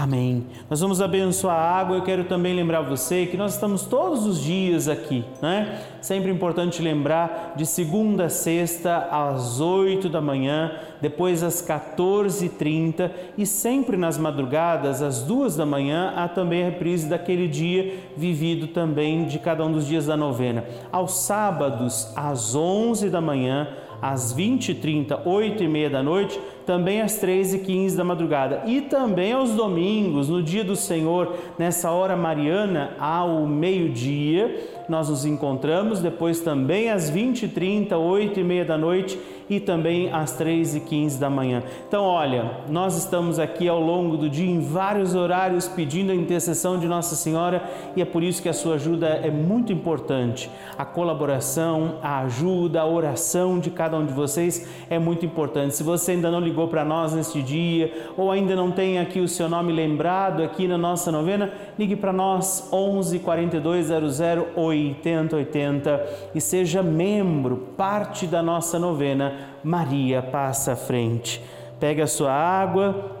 Amém. 0.00 0.46
Nós 0.70 0.78
vamos 0.78 1.02
abençoar 1.02 1.56
a 1.56 1.80
água. 1.80 1.96
Eu 1.96 2.04
quero 2.04 2.22
também 2.22 2.54
lembrar 2.54 2.82
você 2.82 3.26
que 3.26 3.36
nós 3.36 3.54
estamos 3.54 3.82
todos 3.82 4.24
os 4.26 4.40
dias 4.40 4.86
aqui, 4.86 5.24
né? 5.42 5.82
Sempre 6.00 6.30
importante 6.30 6.80
lembrar 6.80 7.54
de 7.56 7.66
segunda 7.66 8.26
a 8.26 8.28
sexta 8.28 9.08
às 9.10 9.60
8 9.60 10.08
da 10.08 10.20
manhã, 10.20 10.70
depois 11.00 11.42
às 11.42 11.60
14h30 11.66 13.10
e 13.36 13.44
sempre 13.44 13.96
nas 13.96 14.16
madrugadas 14.16 15.02
às 15.02 15.22
duas 15.22 15.56
da 15.56 15.66
manhã 15.66 16.12
há 16.14 16.28
também 16.28 16.62
a 16.62 16.66
reprise 16.66 17.08
daquele 17.08 17.48
dia 17.48 17.96
vivido 18.16 18.68
também 18.68 19.24
de 19.24 19.40
cada 19.40 19.64
um 19.64 19.72
dos 19.72 19.84
dias 19.84 20.06
da 20.06 20.16
novena. 20.16 20.64
Aos 20.92 21.22
sábados 21.22 22.12
às 22.14 22.54
11 22.54 23.10
da 23.10 23.20
manhã, 23.20 23.66
às 24.00 24.34
20h30, 24.34 25.20
8 25.24 25.62
e 25.62 25.68
meia 25.68 25.90
da 25.90 26.02
noite, 26.02 26.40
também 26.64 27.00
às 27.00 27.20
13h15 27.20 27.96
da 27.96 28.04
madrugada. 28.04 28.62
E 28.66 28.82
também 28.82 29.32
aos 29.32 29.52
domingos, 29.52 30.28
no 30.28 30.42
dia 30.42 30.62
do 30.62 30.76
Senhor, 30.76 31.34
nessa 31.58 31.90
hora 31.90 32.16
mariana, 32.16 32.94
ao 32.98 33.46
meio-dia, 33.46 34.84
nós 34.88 35.08
nos 35.08 35.24
encontramos, 35.24 36.00
depois 36.00 36.40
também 36.40 36.90
às 36.90 37.10
20h30, 37.10 37.96
8 37.96 38.40
e 38.40 38.44
meia 38.44 38.64
da 38.64 38.78
noite 38.78 39.18
e 39.48 39.58
também 39.60 40.12
às 40.12 40.32
3 40.32 40.76
e 40.76 40.80
15 40.80 41.18
da 41.18 41.30
manhã. 41.30 41.62
Então, 41.86 42.04
olha, 42.04 42.50
nós 42.68 42.96
estamos 42.96 43.38
aqui 43.38 43.68
ao 43.68 43.80
longo 43.80 44.16
do 44.16 44.28
dia 44.28 44.50
em 44.50 44.60
vários 44.60 45.14
horários 45.14 45.66
pedindo 45.66 46.12
a 46.12 46.14
intercessão 46.14 46.78
de 46.78 46.86
Nossa 46.86 47.14
Senhora 47.14 47.62
e 47.96 48.02
é 48.02 48.04
por 48.04 48.22
isso 48.22 48.42
que 48.42 48.48
a 48.48 48.52
sua 48.52 48.74
ajuda 48.74 49.06
é 49.06 49.30
muito 49.30 49.72
importante. 49.72 50.50
A 50.76 50.84
colaboração, 50.84 51.96
a 52.02 52.20
ajuda, 52.20 52.80
a 52.80 52.86
oração 52.86 53.58
de 53.58 53.70
cada 53.70 53.96
um 53.96 54.04
de 54.04 54.12
vocês 54.12 54.68
é 54.90 54.98
muito 54.98 55.24
importante. 55.24 55.74
Se 55.74 55.82
você 55.82 56.12
ainda 56.12 56.30
não 56.30 56.40
ligou 56.40 56.68
para 56.68 56.84
nós 56.84 57.12
neste 57.12 57.42
dia 57.42 58.12
ou 58.16 58.30
ainda 58.30 58.54
não 58.54 58.70
tem 58.70 58.98
aqui 58.98 59.20
o 59.20 59.28
seu 59.28 59.48
nome 59.48 59.72
lembrado 59.72 60.42
aqui 60.42 60.68
na 60.68 60.76
nossa 60.76 61.10
novena, 61.10 61.52
ligue 61.78 61.96
para 61.96 62.12
nós 62.12 62.68
11 62.72 63.18
42 63.20 63.86
00 63.86 64.46
8080 64.54 66.06
e 66.34 66.40
seja 66.40 66.82
membro, 66.82 67.68
parte 67.76 68.26
da 68.26 68.42
nossa 68.42 68.78
novena 68.78 69.37
Maria 69.62 70.22
passa 70.22 70.72
à 70.72 70.76
frente. 70.76 71.42
Pega 71.78 72.04
a 72.04 72.08
sua 72.08 72.32
água, 72.32 73.18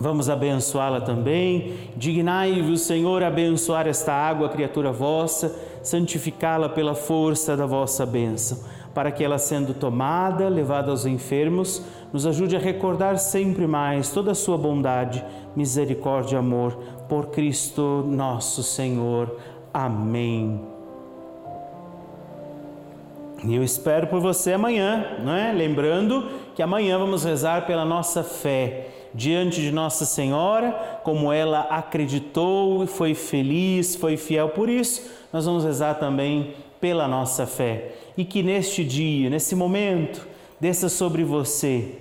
Vamos 0.00 0.30
abençoá-la 0.30 1.02
também. 1.02 1.74
Dignai-vos, 1.94 2.80
Senhor, 2.80 3.22
abençoar 3.22 3.86
esta 3.86 4.14
água, 4.14 4.48
criatura 4.48 4.90
vossa, 4.90 5.54
santificá-la 5.82 6.70
pela 6.70 6.94
força 6.94 7.54
da 7.54 7.66
vossa 7.66 8.06
bênção, 8.06 8.60
para 8.94 9.12
que 9.12 9.22
ela, 9.22 9.36
sendo 9.36 9.74
tomada, 9.74 10.48
levada 10.48 10.90
aos 10.90 11.04
enfermos, 11.04 11.84
nos 12.14 12.26
ajude 12.26 12.56
a 12.56 12.58
recordar 12.58 13.18
sempre 13.18 13.66
mais 13.66 14.10
toda 14.10 14.30
a 14.30 14.34
sua 14.34 14.56
bondade, 14.56 15.22
misericórdia 15.54 16.36
e 16.36 16.38
amor, 16.38 16.78
por 17.06 17.26
Cristo 17.26 18.02
nosso 18.08 18.62
Senhor. 18.62 19.36
Amém. 19.72 20.69
E 23.44 23.54
eu 23.54 23.62
espero 23.62 24.06
por 24.06 24.20
você 24.20 24.52
amanhã, 24.52 25.16
não 25.24 25.34
é? 25.34 25.52
Lembrando 25.52 26.28
que 26.54 26.62
amanhã 26.62 26.98
vamos 26.98 27.24
rezar 27.24 27.66
pela 27.66 27.84
nossa 27.84 28.22
fé 28.22 28.88
diante 29.14 29.60
de 29.60 29.72
Nossa 29.72 30.04
Senhora, 30.04 31.00
como 31.02 31.32
ela 31.32 31.60
acreditou 31.62 32.84
e 32.84 32.86
foi 32.86 33.14
feliz, 33.14 33.96
foi 33.96 34.16
fiel 34.16 34.50
por 34.50 34.68
isso, 34.68 35.10
nós 35.32 35.46
vamos 35.46 35.64
rezar 35.64 35.94
também 35.94 36.54
pela 36.80 37.08
nossa 37.08 37.46
fé. 37.46 37.92
E 38.16 38.24
que 38.24 38.42
neste 38.42 38.84
dia, 38.84 39.28
nesse 39.30 39.56
momento, 39.56 40.26
desça 40.60 40.88
sobre 40.88 41.24
você, 41.24 41.96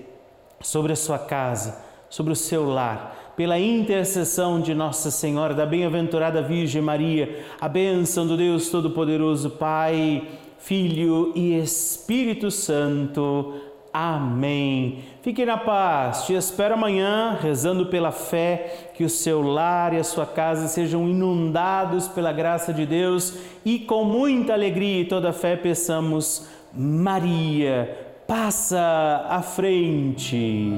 sobre 0.62 0.94
a 0.94 0.96
sua 0.96 1.18
casa, 1.18 1.84
sobre 2.10 2.34
o 2.34 2.36
seu 2.36 2.70
lar, 2.70 3.34
pela 3.36 3.58
intercessão 3.58 4.60
de 4.60 4.76
Nossa 4.76 5.10
Senhora, 5.10 5.54
da 5.54 5.66
bem-aventurada 5.66 6.42
Virgem 6.42 6.82
Maria, 6.82 7.44
a 7.60 7.70
bênção 7.70 8.28
do 8.28 8.36
Deus 8.36 8.70
Todo-Poderoso, 8.70 9.52
Pai 9.52 10.28
Filho 10.60 11.32
e 11.36 11.58
Espírito 11.58 12.52
Santo. 12.52 13.56
Amém. 13.92 15.00
Fique 15.22 15.46
na 15.46 15.58
paz. 15.58 16.26
Te 16.26 16.34
espero 16.34 16.76
amanhã, 16.76 17.38
rezando 17.42 17.88
pela 17.88 18.12
fé, 18.12 18.92
que 18.94 19.04
o 19.04 19.10
seu 19.10 19.42
lar 19.42 19.94
e 19.94 19.98
a 19.98 20.04
sua 20.04 20.26
casa 20.26 20.68
sejam 20.68 21.08
inundados 21.10 22.08
pela 22.08 22.32
graça 22.32 22.72
de 22.72 22.86
Deus 22.86 23.34
e 23.66 23.80
com 23.80 24.04
muita 24.04 24.54
alegria 24.54 25.02
e 25.02 25.06
toda 25.06 25.34
fé 25.34 25.56
peçamos: 25.56 26.48
Maria, 26.74 27.98
passa 28.28 29.26
à 29.28 29.42
frente. 29.42 30.72